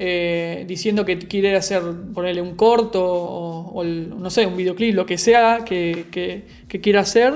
eh, 0.00 0.64
diciendo 0.68 1.04
que 1.04 1.18
quiere 1.18 1.56
hacer, 1.56 1.82
ponerle 2.14 2.40
un 2.40 2.54
corto 2.54 3.04
o, 3.04 3.82
no 3.82 4.30
sé, 4.30 4.46
un 4.46 4.56
videoclip, 4.56 4.94
lo 4.94 5.04
que 5.04 5.18
sea 5.18 5.64
que, 5.64 6.44
quiera 6.80 7.00
hacer. 7.00 7.34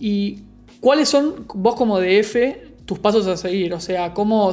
Y 0.00 0.40
cuáles 0.80 1.08
son, 1.08 1.46
vos 1.54 1.76
como 1.76 2.00
DF, 2.00 2.36
tus 2.84 2.98
pasos 2.98 3.28
a 3.28 3.36
seguir. 3.36 3.72
O 3.74 3.80
sea, 3.80 4.12
¿cómo, 4.12 4.50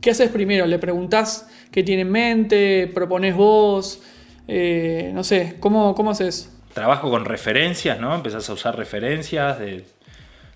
¿qué 0.00 0.10
haces 0.10 0.30
primero? 0.30 0.66
¿Le 0.66 0.78
preguntás 0.78 1.48
qué 1.70 1.82
tiene 1.82 2.02
en 2.02 2.10
mente? 2.10 2.90
¿Propones 2.94 3.36
vos? 3.36 4.00
Eh, 4.48 5.10
no 5.12 5.22
sé, 5.22 5.56
¿cómo, 5.60 5.94
¿cómo 5.94 6.10
haces? 6.10 6.50
Trabajo 6.72 7.10
con 7.10 7.26
referencias, 7.26 8.00
¿no? 8.00 8.14
Empezás 8.14 8.48
a 8.48 8.54
usar 8.54 8.76
referencias 8.76 9.58
de 9.58 9.84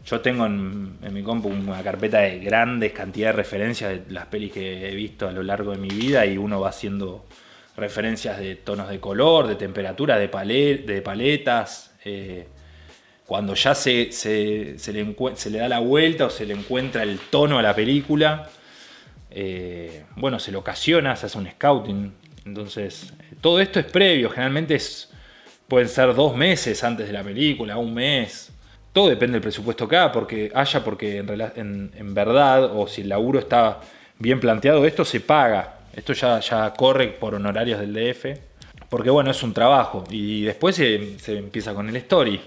yo 0.07 0.21
tengo 0.21 0.45
en, 0.45 0.99
mi 1.13 1.23
compu 1.23 1.49
una 1.49 1.83
carpeta 1.83 2.21
de 2.21 2.39
grandes 2.39 2.93
cantidades 2.93 3.37
de 3.37 3.43
referencias 3.43 3.91
de 3.91 4.13
las 4.13 4.27
pelis 4.27 4.53
que 4.53 4.91
he 4.91 4.95
visto 4.95 5.27
a 5.27 5.33
lo 5.33 5.43
largo 5.43 5.73
de 5.73 5.79
mi 5.79 5.89
vida 5.89 6.27
y 6.27 6.37
uno 6.37 6.61
va 6.61 6.69
haciendo 6.69 7.25
referencias 7.77 8.39
de 8.39 8.57
tonos 8.57 8.91
de 8.91 9.01
color, 9.01 9.47
de 9.47 9.57
temperatura, 9.57 10.19
de, 10.19 10.29
paletas. 10.29 11.95
Eh, 12.05 12.47
cuando 13.27 13.55
ya 13.55 13.75
se, 13.75 14.13
se, 14.13 14.93
le 14.93 15.59
da 15.59 15.69
la 15.69 15.79
vuelta 15.79 16.27
o 16.27 16.31
se 16.31 16.45
le 16.45 16.53
encuentra 16.53 17.03
el 17.03 17.19
tono 17.19 17.59
a 17.59 17.63
la 17.63 17.75
película, 17.75 18.51
eh, 19.31 20.05
bueno, 20.17 20.39
se 20.39 20.53
lo 20.53 20.59
ocasiona, 20.59 21.17
se 21.17 21.27
hace 21.27 21.39
un 21.39 21.51
scouting. 21.51 22.13
Entonces, 22.45 23.15
todo 23.41 23.59
esto 23.59 23.81
es 23.81 23.87
previo, 23.87 24.29
generalmente 24.29 24.75
es, 24.75 25.11
pueden 25.67 25.89
ser 25.89 26.15
dos 26.15 26.37
meses 26.37 26.85
antes 26.85 27.07
de 27.07 27.13
la 27.15 27.25
película, 27.25 27.79
un 27.79 27.95
mes 27.95 28.54
todo 28.95 29.09
depende 29.09 29.33
del 29.33 29.43
presupuesto 29.43 29.89
que 29.89 29.99
porque 30.13 30.53
haya, 30.55 30.85
porque 30.85 31.19
en, 31.19 32.15
verdad, 32.15 32.77
o 32.77 32.87
si 32.87 33.01
el 33.01 33.09
laburo 33.09 33.41
está 33.41 33.81
bien 34.21 34.39
planteado, 34.39 34.87
esto 34.87 35.05
se 35.05 35.21
paga. 35.21 35.81
Esto 35.93 36.13
ya, 36.13 36.39
ya 36.39 36.73
corre 36.73 37.09
por 37.09 37.35
honorarios 37.35 37.81
del 37.81 37.93
DF. 37.93 38.39
Porque 38.89 39.11
bueno, 39.11 39.33
es 39.33 39.43
un 39.43 39.53
trabajo. 39.53 40.05
Y 40.11 40.43
después 40.43 40.77
se, 40.77 41.17
empieza 41.37 41.75
con 41.75 41.89
el 41.89 41.97
story. 41.97 42.41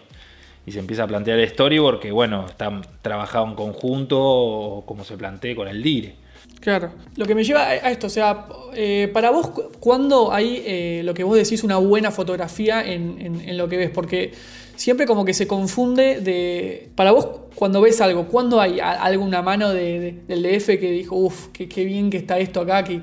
Y 0.65 0.71
se 0.71 0.79
empieza 0.79 1.03
a 1.03 1.07
plantear 1.07 1.37
el 1.37 1.45
story 1.45 1.81
porque, 1.81 2.11
bueno, 2.11 2.45
está 2.47 2.71
trabajado 3.01 3.45
en 3.45 3.55
conjunto 3.55 4.17
o 4.17 4.85
como 4.85 5.03
se 5.03 5.17
plantea 5.17 5.53
con 5.53 5.67
el 5.67 5.83
DIRE. 5.83 6.15
Claro. 6.59 6.91
Lo 7.15 7.25
que 7.25 7.35
me 7.35 7.43
lleva 7.43 7.63
a 7.63 7.91
esto, 7.91 8.07
o 8.07 8.09
sea, 8.09 8.47
eh, 8.73 9.09
para 9.13 9.31
vos, 9.31 9.51
¿cuándo 9.79 10.31
hay 10.31 10.63
eh, 10.65 11.01
lo 11.03 11.13
que 11.13 11.23
vos 11.23 11.37
decís 11.37 11.63
una 11.63 11.77
buena 11.77 12.11
fotografía 12.11 12.83
en, 12.85 13.57
lo 13.57 13.69
que 13.69 13.77
ves? 13.77 13.89
Porque 13.89 14.33
siempre 14.75 15.05
como 15.05 15.23
que 15.23 15.33
se 15.33 15.47
confunde 15.47 16.19
de... 16.19 16.89
Para 16.95 17.11
vos, 17.11 17.27
cuando 17.55 17.81
ves 17.81 18.01
algo, 18.01 18.27
¿cuándo 18.27 18.59
hay 18.59 18.79
alguna 18.79 19.41
mano 19.41 19.69
del 19.69 20.23
DF 20.27 20.65
que 20.79 20.91
dijo, 20.91 21.15
uff, 21.15 21.47
qué, 21.53 21.85
bien 21.85 22.09
que 22.09 22.17
está 22.17 22.39
esto 22.39 22.61
acá, 22.61 22.83
qué, 22.83 23.01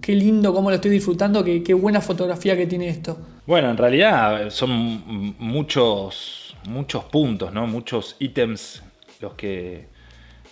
qué, 0.00 0.14
lindo, 0.14 0.54
cómo 0.54 0.70
lo 0.70 0.76
estoy 0.76 0.92
disfrutando, 0.92 1.42
qué, 1.42 1.62
qué, 1.62 1.74
buena 1.74 2.00
fotografía 2.00 2.56
que 2.56 2.66
tiene 2.66 2.88
esto? 2.88 3.18
Bueno, 3.46 3.70
en 3.70 3.76
realidad 3.76 4.50
son 4.50 5.34
muchos, 5.38 6.56
muchos 6.68 7.04
puntos, 7.04 7.52
¿no? 7.52 7.66
Muchos 7.66 8.16
ítems 8.18 8.82
los 9.20 9.34
que, 9.34 9.86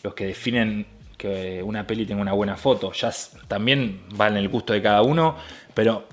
los 0.03 0.15
que 0.15 0.27
definen 0.27 0.87
que 1.17 1.63
una 1.63 1.87
peli 1.87 2.07
tenga 2.07 2.23
una 2.23 2.33
buena 2.33 2.57
foto. 2.57 2.93
Ya 2.93 3.13
también 3.49 4.03
va 4.21 4.29
en 4.29 4.37
el 4.37 4.49
gusto 4.49 4.73
de 4.73 4.83
cada 4.83 5.03
uno, 5.03 5.37
pero 5.75 6.09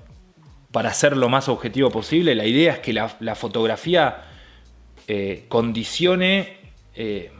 para 0.70 0.92
ser 0.94 1.16
lo 1.16 1.28
más 1.28 1.48
objetivo 1.48 1.90
posible, 1.90 2.34
la 2.34 2.46
idea 2.46 2.74
es 2.74 2.78
que 2.78 2.92
la, 2.92 3.34
fotografía 3.34 4.24
eh, 5.06 5.44
condicione, 5.48 6.56
eh, 6.94 7.30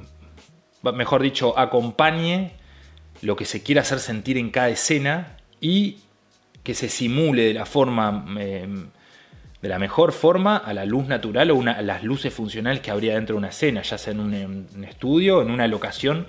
mejor 0.83 1.23
dicho, 1.23 1.59
acompañe 1.59 2.53
lo 3.23 3.37
que 3.37 3.45
se 3.45 3.63
quiera 3.63 3.83
hacer 3.83 4.01
sentir 4.01 4.37
en 4.37 4.51
cada 4.51 4.69
escena 4.69 5.37
y 5.61 5.99
que 6.63 6.75
se 6.75 6.89
simule 6.89 7.45
de 7.45 7.55
la 7.55 7.67
forma, 7.67 8.27
eh, 8.39 8.69
de 9.63 9.69
la 9.69 9.79
mejor 9.79 10.13
forma 10.13 10.57
a 10.57 10.75
la 10.75 10.85
luz 10.85 11.07
natural 11.07 11.51
o 11.53 11.63
a 11.63 11.83
las 11.83 12.03
luces 12.03 12.35
funcionales 12.35 12.81
que 12.81 12.91
habría 12.91 13.15
dentro 13.15 13.35
de 13.35 13.39
una 13.39 13.49
escena, 13.49 13.83
ya 13.83 13.97
sea 13.97 14.13
en 14.13 14.21
un, 14.21 14.85
estudio, 14.85 15.41
en 15.41 15.51
una 15.51 15.67
locación 15.69 16.27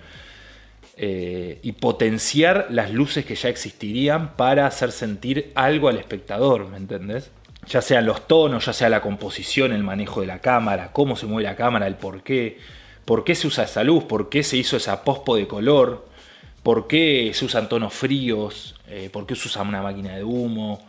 eh, 0.95 1.60
y 1.63 1.71
potenciar 1.71 2.67
las 2.69 2.91
luces 2.91 3.25
que 3.25 3.34
ya 3.34 3.49
existirían 3.49 4.36
para 4.36 4.67
hacer 4.67 4.91
sentir 4.91 5.51
algo 5.56 5.89
al 5.89 5.97
espectador, 5.97 6.67
¿me 6.67 6.77
entendés? 6.77 7.32
Ya 7.67 7.82
sean 7.82 8.06
los 8.06 8.27
tonos, 8.27 8.65
ya 8.65 8.73
sea 8.73 8.89
la 8.89 9.01
composición, 9.01 9.71
el 9.71 9.84
manejo 9.84 10.21
de 10.21 10.27
la 10.27 10.39
cámara, 10.39 10.91
cómo 10.91 11.15
se 11.15 11.25
mueve 11.25 11.49
la 11.49 11.56
cámara, 11.56 11.88
el 11.88 11.95
por 11.95 12.21
qué, 12.21 12.60
por 13.06 13.23
qué 13.23 13.34
se 13.34 13.47
usa 13.47 13.63
esa 13.63 13.84
luz, 13.84 14.03
por 14.03 14.29
qué 14.29 14.43
se 14.43 14.58
hizo 14.58 14.77
esa 14.77 15.03
pospo 15.03 15.36
de 15.36 15.47
color, 15.47 16.08
por 16.62 16.88
qué 16.88 17.32
se 17.34 17.45
usan 17.45 17.69
tonos 17.69 17.93
fríos, 17.93 18.75
eh, 18.88 19.10
por 19.12 19.25
qué 19.25 19.36
se 19.36 19.47
usa 19.47 19.63
una 19.63 19.82
máquina 19.82 20.15
de 20.15 20.23
humo. 20.23 20.86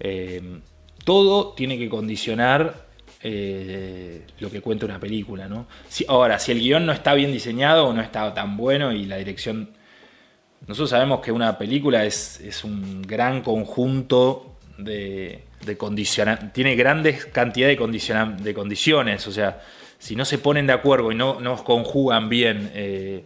Eh, 0.00 0.60
todo 1.04 1.52
tiene 1.52 1.76
que 1.78 1.90
condicionar 1.90 2.83
eh, 3.26 4.20
lo 4.38 4.50
que 4.50 4.60
cuenta 4.60 4.84
una 4.84 5.00
película, 5.00 5.48
¿no? 5.48 5.66
ahora, 6.08 6.38
si 6.38 6.52
el 6.52 6.60
guion 6.60 6.84
no 6.84 6.92
está 6.92 7.14
bien 7.14 7.32
diseñado 7.32 7.86
o 7.86 7.94
no 7.94 8.02
está 8.02 8.32
tan 8.34 8.56
bueno 8.56 8.92
y 8.92 9.06
la 9.06 9.16
dirección... 9.16 9.70
Nosotros 10.66 10.90
sabemos 10.90 11.20
que 11.20 11.32
una 11.32 11.58
película 11.58 12.04
es, 12.04 12.62
un 12.64 13.02
gran 13.02 13.42
conjunto 13.42 14.56
de, 14.78 15.44
de 15.64 15.78
tiene 16.52 16.76
grandes 16.76 17.26
cantidades 17.26 17.78
de, 17.78 18.42
de 18.42 18.54
condiciones, 18.54 19.26
o 19.26 19.32
sea, 19.32 19.60
si 19.98 20.16
no 20.16 20.26
se 20.26 20.36
ponen 20.36 20.66
de 20.66 20.74
acuerdo 20.74 21.12
y 21.12 21.14
no 21.14 21.40
nos 21.40 21.62
conjugan 21.62 22.28
bien 22.28 22.70
eh, 22.74 23.24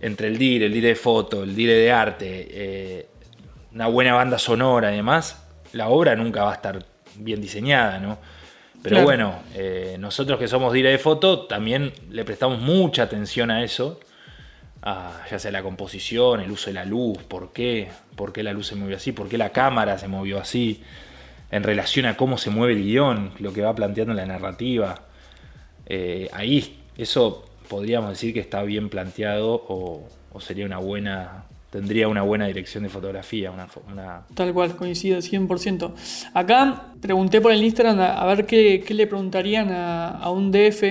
entre 0.00 0.28
el 0.28 0.36
dire, 0.36 0.66
el 0.66 0.72
dire 0.74 0.88
de 0.88 0.94
foto, 0.94 1.42
el 1.42 1.54
dire 1.54 1.74
de 1.74 1.90
arte, 1.90 2.48
eh, 2.50 3.06
una 3.72 3.86
buena 3.86 4.12
banda 4.12 4.38
sonora 4.38 4.92
y 4.92 4.96
demás, 4.96 5.42
la 5.72 5.88
obra 5.88 6.14
nunca 6.16 6.44
va 6.44 6.50
a 6.52 6.54
estar 6.54 6.84
bien 7.16 7.40
diseñada, 7.40 7.98
¿no? 7.98 8.18
Pero 8.82 9.02
bueno, 9.02 9.40
eh, 9.54 9.96
nosotros 9.98 10.38
que 10.38 10.48
somos 10.48 10.72
dire 10.72 10.90
de 10.90 10.98
foto 10.98 11.46
también 11.46 11.92
le 12.10 12.24
prestamos 12.24 12.60
mucha 12.60 13.04
atención 13.04 13.50
a 13.50 13.62
eso, 13.62 14.00
ya 14.84 15.38
sea 15.38 15.52
la 15.52 15.62
composición, 15.62 16.40
el 16.40 16.50
uso 16.50 16.70
de 16.70 16.74
la 16.74 16.84
luz, 16.84 17.22
por 17.22 17.52
qué, 17.52 17.88
por 18.16 18.32
qué 18.32 18.42
la 18.42 18.52
luz 18.52 18.66
se 18.66 18.74
movió 18.74 18.96
así, 18.96 19.12
por 19.12 19.28
qué 19.28 19.38
la 19.38 19.50
cámara 19.50 19.98
se 19.98 20.08
movió 20.08 20.40
así, 20.40 20.82
en 21.52 21.62
relación 21.62 22.06
a 22.06 22.16
cómo 22.16 22.38
se 22.38 22.50
mueve 22.50 22.72
el 22.72 22.82
guion, 22.82 23.32
lo 23.38 23.52
que 23.52 23.62
va 23.62 23.74
planteando 23.74 24.14
la 24.14 24.26
narrativa. 24.26 25.02
Eh, 25.86 26.28
ahí 26.32 26.80
eso 26.96 27.44
podríamos 27.68 28.10
decir 28.10 28.34
que 28.34 28.40
está 28.40 28.62
bien 28.62 28.88
planteado 28.88 29.64
o, 29.68 30.08
sería 30.40 30.66
una 30.66 30.78
buena 30.78 31.44
tendría 31.72 32.06
una 32.06 32.20
buena 32.20 32.46
dirección 32.46 32.82
de 32.82 32.90
fotografía. 32.90 33.50
Una, 33.50 34.26
Tal 34.34 34.52
cual, 34.52 34.76
coincido 34.76 35.18
100%. 35.18 35.94
Acá 36.34 36.88
pregunté 37.00 37.40
por 37.40 37.50
el 37.50 37.64
Instagram 37.64 37.98
a, 37.98 38.26
ver 38.26 38.44
qué, 38.44 38.84
le 38.86 39.06
preguntarían 39.06 39.70
a, 39.72 40.30
un 40.30 40.52
DF. 40.52 40.84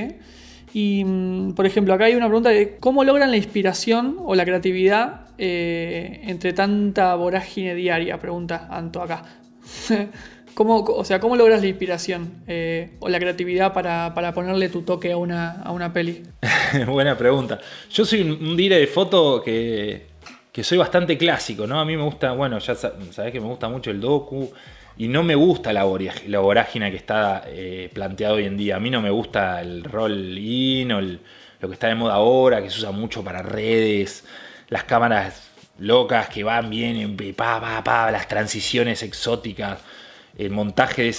Y, 0.74 1.04
mm, 1.06 1.54
por 1.54 1.68
ejemplo, 1.68 1.94
acá 1.94 2.06
hay 2.06 2.16
una 2.16 2.26
pregunta 2.26 2.50
de 2.50 2.78
cómo 2.80 3.04
logran 3.04 3.30
la 3.30 3.38
inspiración 3.38 4.18
o 4.20 4.34
la 4.34 4.44
creatividad 4.44 5.28
eh, 5.38 6.22
entre 6.24 6.54
tanta 6.54 7.14
vorágine 7.14 7.76
diaria, 7.76 8.18
pregunta 8.20 8.68
Anto 8.72 9.04
acá. 9.04 9.24
¿Cómo, 10.56 10.80
o 10.80 11.06
sea, 11.06 11.20
¿cómo 11.20 11.36
logras 11.36 11.62
la 11.62 11.68
inspiración 11.68 12.44
eh, 12.48 12.92
o 13.00 13.08
la 13.08 13.20
creatividad 13.20 13.72
para, 13.72 14.34
ponerle 14.34 14.68
tu 14.70 14.82
toque 14.82 15.12
a 15.12 15.18
una, 15.18 15.62
a 15.62 15.72
una 15.72 15.94
peli? 15.94 16.24
Buena 16.88 17.18
pregunta. 17.18 17.60
Yo 17.90 18.04
soy 18.04 18.22
un, 18.22 18.58
dire 18.58 18.78
de 18.78 18.88
foto 18.88 19.42
que, 19.42 20.11
soy 20.64 20.78
bastante 20.78 21.18
clásico, 21.18 21.66
¿no? 21.66 21.80
A 21.80 21.86
mí 21.86 21.96
me 21.96 22.04
gusta, 22.04 22.34
bueno, 22.34 22.60
ya 22.60 22.76
sabes 22.76 23.32
que 23.32 23.40
me 23.40 23.48
gusta 23.48 23.70
mucho 23.70 23.90
el 23.92 24.02
docu 24.02 24.52
y 24.98 25.08
no 25.08 25.24
me 25.24 25.36
gusta 25.36 25.72
la, 25.72 25.86
la 26.28 26.40
vorágine 26.40 26.92
que 26.92 26.98
está 26.98 27.44
eh, 27.48 27.90
planteado 27.94 28.36
hoy 28.36 28.46
en 28.46 28.58
día. 28.58 28.76
A 28.76 28.80
mí 28.80 28.90
no 28.90 29.02
me 29.02 29.10
gusta 29.10 29.62
el 29.62 29.84
roll 29.84 30.38
in 30.38 30.92
o 30.92 31.02
lo 31.02 31.68
que 31.68 31.74
está 31.74 31.88
de 31.88 31.96
moda 31.96 32.16
ahora, 32.16 32.62
que 32.62 32.70
se 32.70 32.80
usa 32.80 32.92
mucho 32.92 33.24
para 33.24 33.42
redes, 33.42 34.26
las 34.70 34.84
cámaras 34.84 35.50
locas 35.80 36.28
que 36.30 36.44
van 36.44 36.70
bien, 36.70 37.16
pa, 37.36 37.62
pa, 37.62 37.84
pa, 37.84 38.12
las 38.12 38.28
transiciones 38.28 39.04
exóticas 39.04 39.80
el 40.38 40.50
montaje. 40.50 41.12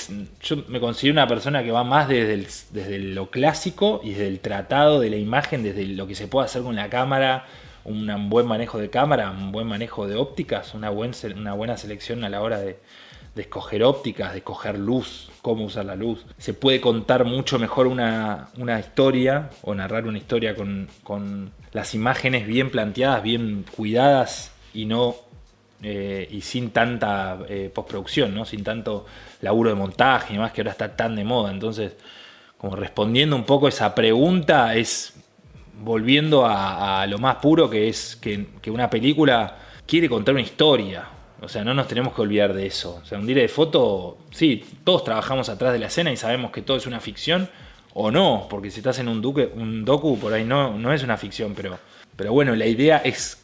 Yo 0.43 0.57
me 0.69 0.81
considero 0.81 1.15
una 1.15 1.29
persona 1.29 1.63
que 1.63 1.71
va 1.71 1.85
más 1.85 2.09
desde, 2.09 2.47
desde 2.71 2.99
lo 2.99 3.31
clásico 3.31 4.01
y 4.03 4.11
desde 4.11 4.29
el 4.29 4.41
tratado 4.41 5.01
de 5.01 5.11
la 5.11 5.17
imagen, 5.17 5.63
desde 5.63 5.87
lo 5.87 6.07
que 6.07 6.15
se 6.15 6.29
puede 6.29 6.47
hacer 6.47 6.63
con 6.63 6.77
la 6.77 6.89
cámara, 6.89 7.47
un 7.85 8.29
buen 8.29 8.47
manejo 8.47 8.79
de 8.79 8.91
cámara, 8.91 9.31
un 9.31 9.53
buen 9.53 9.67
manejo 9.67 10.07
de 10.07 10.17
ópticas, 10.17 10.75
una, 10.75 10.91
una 10.91 11.53
buena 11.55 11.77
selección 11.77 12.25
a 12.25 12.29
la 12.29 12.43
hora 12.43 12.61
de, 12.61 12.79
escoger 13.37 13.83
ópticas, 13.83 14.33
de 14.33 14.39
escoger 14.39 14.79
luz, 14.79 15.31
cómo 15.41 15.65
usar 15.65 15.87
la 15.87 15.97
luz. 15.97 16.25
Se 16.39 16.55
puede 16.55 16.81
contar 16.81 17.25
mucho 17.25 17.59
mejor 17.59 17.87
una, 17.87 18.49
historia 18.79 19.51
o 19.63 19.75
narrar 19.75 20.07
una 20.07 20.19
historia 20.19 20.55
con, 20.55 20.89
con 21.03 21.51
las 21.73 21.95
imágenes 21.95 22.47
bien 22.47 22.71
planteadas, 22.71 23.23
bien 23.23 23.65
cuidadas 23.75 24.53
y 24.75 24.85
no 24.85 25.17
eh, 25.85 26.29
y 26.31 26.43
sin 26.43 26.71
tanta 26.71 27.41
eh, 27.49 27.69
postproducción, 27.75 28.33
¿no? 28.33 28.45
sin 28.45 28.63
tanto 28.63 29.05
laburo 29.41 29.71
de 29.71 29.75
montaje 29.75 30.33
y 30.33 30.37
demás 30.37 30.53
que 30.53 30.61
ahora 30.61 30.71
está 30.71 30.95
tan 30.95 31.17
de 31.17 31.25
moda. 31.25 31.51
Entonces, 31.51 31.97
como 32.57 32.77
respondiendo 32.77 33.35
un 33.35 33.43
poco 33.43 33.67
esa 33.67 33.93
pregunta, 33.93 34.77
es 34.77 35.15
volviendo 35.81 36.45
a, 36.47 37.07
lo 37.07 37.19
más 37.19 37.37
puro 37.37 37.69
que 37.69 37.89
es 37.89 38.17
que, 38.17 38.47
una 38.71 38.91
película 38.91 39.59
quiere 39.87 40.09
contar 40.09 40.35
una 40.35 40.43
historia. 40.43 41.07
O 41.41 41.49
sea, 41.49 41.65
no 41.65 41.75
nos 41.75 41.89
tenemos 41.89 42.15
que 42.15 42.23
olvidar 42.23 42.53
de 42.53 42.67
eso. 42.67 43.01
O 43.03 43.05
sea, 43.05 43.19
un 43.19 43.27
dire 43.27 43.43
de 43.43 43.49
foto, 43.49 44.19
sí, 44.31 44.65
todos 44.85 45.03
trabajamos 45.03 45.49
atrás 45.49 45.73
de 45.73 45.81
la 45.81 45.87
escena 45.87 46.13
y 46.13 46.17
sabemos 46.17 46.53
que 46.53 46.63
todo 46.63 46.77
es 46.77 46.87
una 46.87 47.01
ficción 47.01 47.49
o 47.95 48.11
no, 48.11 48.47
porque 48.49 48.71
si 48.71 48.81
estás 48.81 48.99
en 49.01 49.09
un, 49.09 49.21
duque, 49.21 49.51
un 49.55 49.85
docu, 49.85 50.19
por 50.19 50.33
ahí 50.33 50.45
no, 50.45 50.79
no 50.79 50.93
es 50.93 51.03
una 51.03 51.17
ficción, 51.17 51.53
pero, 51.55 51.79
pero 52.17 52.33
bueno, 52.33 52.55
la 52.55 52.67
idea 52.67 52.99
es 52.99 53.42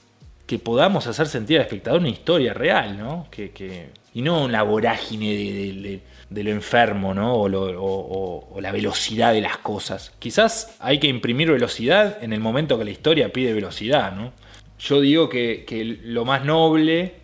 que 0.48 0.58
podamos 0.58 1.06
hacer 1.06 1.26
sentir 1.26 1.58
al 1.58 1.64
espectador 1.64 2.00
una 2.00 2.08
historia 2.08 2.54
real, 2.54 2.98
¿no? 2.98 3.26
Que, 3.30 3.90
y 4.14 4.22
no 4.22 4.48
la 4.48 4.62
vorágine 4.62 6.00
de, 6.30 6.42
lo 6.42 6.50
enfermo, 6.50 7.12
¿no? 7.12 7.34
O, 7.34 8.58
la 8.58 8.72
velocidad 8.72 9.34
de 9.34 9.42
las 9.42 9.58
cosas. 9.58 10.10
Quizás 10.18 10.74
hay 10.80 10.98
que 10.98 11.06
imprimir 11.06 11.52
velocidad 11.52 12.16
en 12.24 12.32
el 12.32 12.40
momento 12.40 12.78
que 12.78 12.86
la 12.86 12.90
historia 12.90 13.30
pide 13.30 13.52
velocidad, 13.52 14.12
¿no? 14.12 14.32
Yo 14.78 15.02
digo 15.02 15.28
que, 15.28 15.98
lo 16.04 16.24
más 16.24 16.46
noble 16.46 17.16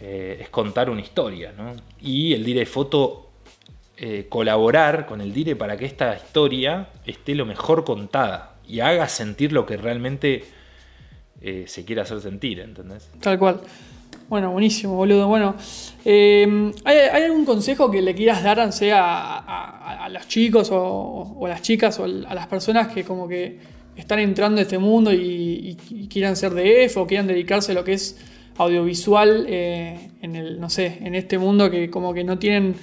eh, 0.00 0.38
es 0.40 0.48
contar 0.48 0.90
una 0.90 1.02
historia, 1.02 1.52
¿no? 1.56 1.76
Y 2.00 2.34
el 2.34 2.44
dire 2.44 2.66
foto 2.66 3.30
eh, 3.96 4.26
colaborar 4.28 5.06
con 5.06 5.20
el 5.20 5.32
dire 5.32 5.54
para 5.54 5.76
que 5.76 5.86
esta 5.86 6.16
historia 6.16 6.88
esté 7.06 7.36
lo 7.36 7.46
mejor 7.46 7.84
contada 7.84 8.56
y 8.66 8.80
haga 8.80 9.06
sentir 9.06 9.52
lo 9.52 9.64
que 9.64 9.76
realmente 9.76 10.58
eh, 11.42 11.64
se 11.66 11.84
quiere 11.84 12.02
hacer 12.02 12.20
sentir, 12.20 12.60
¿entendés? 12.60 13.10
Tal 13.20 13.38
cual. 13.38 13.60
Bueno, 14.28 14.52
buenísimo, 14.52 14.94
boludo. 14.94 15.26
Bueno, 15.26 15.56
eh, 16.04 16.72
¿hay, 16.84 17.22
algún 17.22 17.44
consejo 17.44 17.90
que 17.90 18.00
le 18.00 18.14
quieras 18.14 18.44
dar, 18.44 18.72
sea 18.72 19.38
a, 19.38 20.04
a, 20.04 20.08
los 20.08 20.28
chicos 20.28 20.68
o, 20.70 21.44
a 21.44 21.48
las 21.48 21.62
chicas 21.62 21.98
o 21.98 22.04
a 22.04 22.34
las 22.34 22.46
personas 22.46 22.88
que 22.88 23.02
como 23.02 23.26
que 23.26 23.58
están 23.96 24.20
entrando 24.20 24.58
en 24.60 24.62
este 24.62 24.78
mundo 24.78 25.12
y, 25.12 25.76
quieran 26.08 26.36
ser 26.36 26.54
de 26.54 26.84
EF 26.84 26.96
o 26.98 27.06
quieran 27.06 27.26
dedicarse 27.26 27.72
a 27.72 27.74
lo 27.74 27.84
que 27.84 27.94
es 27.94 28.18
audiovisual 28.56 29.46
eh, 29.48 30.10
en 30.22 30.36
el, 30.36 30.60
no 30.60 30.70
sé, 30.70 30.98
en 31.00 31.14
este 31.14 31.38
mundo 31.38 31.70
que 31.70 31.90
como 31.90 32.14
que 32.14 32.22
no 32.22 32.38
tienen 32.38 32.74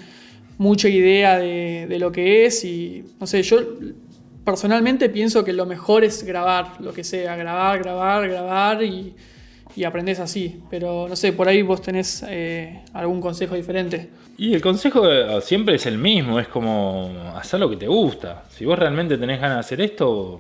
mucha 0.58 0.90
idea 0.90 1.38
de, 1.38 1.86
de 1.88 2.00
lo 2.00 2.12
que 2.12 2.46
es 2.46 2.66
y 2.66 3.04
no 3.20 3.28
sé, 3.28 3.44
yo 3.44 3.60
personalmente 4.48 5.10
pienso 5.10 5.44
que 5.44 5.52
lo 5.52 5.66
mejor 5.66 6.06
es 6.06 6.24
grabar, 6.24 6.80
lo 6.80 6.94
que 6.94 7.04
sea, 7.04 7.36
grabar, 7.36 7.80
grabar, 7.80 8.30
grabar 8.30 8.82
y, 8.82 9.14
y 9.76 9.84
aprendes 9.84 10.22
así. 10.22 10.62
Pero 10.70 11.06
no 11.10 11.18
sé, 11.18 11.34
por 11.34 11.50
ahí 11.50 11.62
vos 11.64 11.82
tenés 11.82 12.24
eh, 12.30 12.82
algún 12.94 13.20
consejo 13.20 13.56
diferente. 13.56 14.10
Y 14.38 14.54
el 14.54 14.62
consejo 14.62 15.06
eh, 15.12 15.42
siempre 15.42 15.76
es 15.76 15.86
el 15.86 15.98
mismo, 15.98 16.40
es 16.40 16.48
como 16.48 17.12
hacer 17.36 17.60
lo 17.60 17.70
que 17.70 17.76
te 17.76 17.88
gusta. 17.88 18.46
Si 18.50 18.64
vos 18.64 18.80
realmente 18.80 19.18
tenés 19.18 19.42
ganas 19.42 19.58
de 19.58 19.60
hacer 19.60 19.82
esto, 19.82 20.40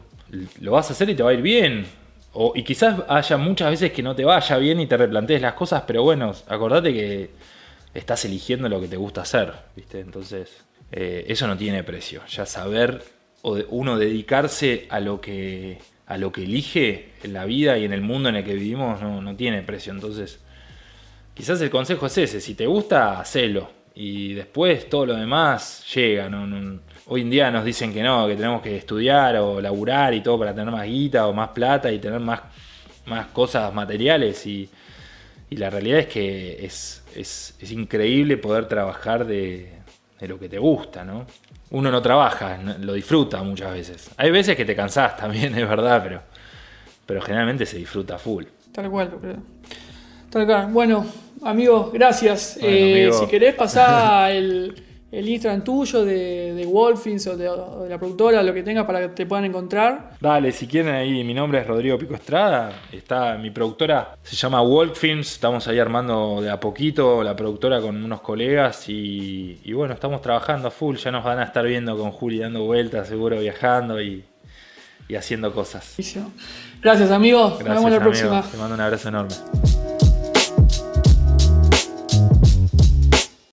lo 0.62 0.72
vas 0.72 0.90
a 0.90 0.94
hacer 0.94 1.10
y 1.10 1.16
te 1.16 1.22
va 1.22 1.32
a 1.32 1.34
ir 1.34 1.42
bien. 1.42 1.86
O, 2.32 2.54
y 2.56 2.64
quizás 2.64 3.02
haya 3.10 3.36
muchas 3.36 3.72
veces 3.72 3.92
que 3.92 4.02
no 4.02 4.16
te 4.16 4.24
vaya 4.24 4.58
bien 4.58 4.80
y 4.80 4.88
te 4.88 4.96
replantees 4.96 5.42
las 5.42 5.54
cosas, 5.54 5.84
pero 5.86 6.04
bueno, 6.04 6.34
acordate 6.48 6.94
que 6.94 7.32
estás 7.94 8.24
eligiendo 8.24 8.70
lo 8.70 8.80
que 8.80 8.88
te 8.88 8.96
gusta 8.96 9.24
hacer, 9.24 9.52
¿viste? 9.76 10.00
Entonces, 10.00 10.64
eh, 10.94 11.26
eso 11.28 11.46
no 11.46 11.58
tiene 11.58 11.84
precio. 11.84 12.22
Ya 12.30 12.46
saber 12.46 13.17
o 13.42 13.58
uno 13.70 13.98
dedicarse 13.98 14.88
a 14.90 15.00
lo 15.00 15.22
que 15.22 15.80
a 16.08 16.18
lo 16.18 16.32
que 16.32 16.44
elige 16.44 17.10
en 17.22 17.34
la 17.34 17.46
vida 17.46 17.78
y 17.78 17.84
en 17.84 17.94
el 17.94 18.02
mundo 18.02 18.30
en 18.30 18.38
el 18.38 18.44
que 18.46 18.54
vivimos 18.54 19.02
no, 19.02 19.36
tiene 19.36 19.62
precio. 19.62 19.92
Entonces, 19.92 20.40
quizás 21.34 21.60
el 21.62 21.70
consejo 21.70 22.08
es 22.08 22.18
ese, 22.18 22.42
si 22.42 22.56
te 22.56 22.66
gusta, 22.66 23.20
hacelo. 23.20 23.70
Y 23.94 24.34
después 24.34 24.90
todo 24.90 25.06
lo 25.06 25.16
demás 25.16 25.86
llega. 25.94 26.30
hoy 27.08 27.22
en 27.22 27.30
día 27.30 27.52
nos 27.52 27.66
dicen 27.66 27.94
que 27.94 28.02
no, 28.04 28.26
que 28.28 28.36
tenemos 28.36 28.62
que 28.62 28.78
estudiar 28.78 29.36
o 29.38 29.60
laburar 29.60 30.14
y 30.14 30.22
todo 30.22 30.40
para 30.40 30.56
tener 30.56 30.72
más 30.72 30.86
guita 30.86 31.28
o 31.28 31.34
más 31.34 31.50
plata 31.50 31.92
y 31.92 32.00
tener 32.00 32.22
más, 32.22 32.42
más 33.06 33.28
cosas 33.28 33.74
materiales. 33.74 34.46
Y, 34.48 34.70
la 35.50 35.70
realidad 35.70 36.00
es 36.00 36.08
que 36.08 36.66
es, 36.66 37.04
es, 37.16 37.72
increíble 37.72 38.38
poder 38.38 38.68
trabajar 38.68 39.26
de, 39.26 39.72
de 40.20 40.28
lo 40.28 40.40
que 40.40 40.50
te 40.50 40.58
gusta, 40.58 41.04
¿no? 41.04 41.26
uno 41.72 41.92
no 41.92 42.02
trabaja, 42.02 42.58
lo 42.80 42.94
disfruta 42.94 43.44
muchas 43.44 43.74
veces. 43.74 44.10
Hay 44.18 44.32
veces 44.32 44.56
que 44.56 44.66
te 44.66 44.76
cansás 44.76 45.18
también, 45.18 45.56
es 45.58 45.68
verdad, 45.68 46.02
pero, 46.04 46.22
pero 47.06 47.22
generalmente 47.22 47.66
se 47.66 47.78
disfruta 47.78 48.18
full. 48.18 48.46
Tal 48.72 48.90
cual, 48.90 49.12
Tal 50.30 50.46
cual. 50.46 50.68
Bueno, 50.72 51.06
amigos, 51.44 51.92
gracias. 51.92 52.58
Eh, 52.62 53.10
si 53.12 53.28
querés 53.28 53.56
pasar 53.56 54.32
el, 54.36 54.84
el 55.12 55.30
Instagram 55.30 55.64
tuyo 55.64 56.04
de, 56.04 56.54
de 56.54 56.66
Wolfins 56.66 57.28
o 57.28 57.38
de, 57.38 57.90
la 57.90 57.98
productora, 57.98 58.44
lo 58.44 58.54
que 58.54 58.64
tengas 58.64 58.86
para 58.86 59.00
que 59.02 59.08
te 59.10 59.26
puedan 59.26 59.46
encontrar. 59.46 60.12
Dale, 60.20 60.52
si 60.52 60.68
quieren 60.68 60.94
ahí, 60.94 61.24
mi 61.24 61.34
nombre 61.34 61.60
es 61.60 61.68
Rodrigo 61.68 61.98
Pico 61.98 62.16
Estrada, 62.16 62.74
está 62.92 63.38
mi 63.38 63.50
productora, 63.50 64.16
se 64.22 64.36
llama 64.36 64.62
Wolfins, 64.62 65.34
estamos 65.34 65.68
ahí 65.68 65.80
armando 65.80 66.42
de 66.42 66.50
a 66.50 66.60
poquito 66.60 67.24
la 67.24 67.36
productora 67.36 67.80
con 67.80 68.04
unos 68.04 68.22
colegas 68.22 68.86
y, 68.90 69.72
bueno, 69.74 69.94
estamos 69.94 70.22
trabajando 70.22 70.68
a 70.68 70.72
full, 70.72 70.98
ya 70.98 71.12
nos 71.12 71.24
van 71.24 71.40
a 71.40 71.44
estar 71.44 71.66
viendo 71.66 71.98
con 71.98 72.12
Juli 72.12 72.40
dando 72.40 72.66
vueltas, 72.66 73.08
seguro 73.08 73.40
viajando 73.40 74.02
y, 74.02 74.26
haciendo 75.18 75.54
cosas. 75.54 75.96
Gracias, 76.82 77.12
amigo. 77.12 77.50
Nos 77.50 77.64
vemos 77.64 77.92
la 77.92 78.00
próxima. 78.00 78.42
Te 78.42 78.58
mando 78.58 78.76
un 78.76 78.82
abrazo 78.82 79.08
enorme. 79.08 79.87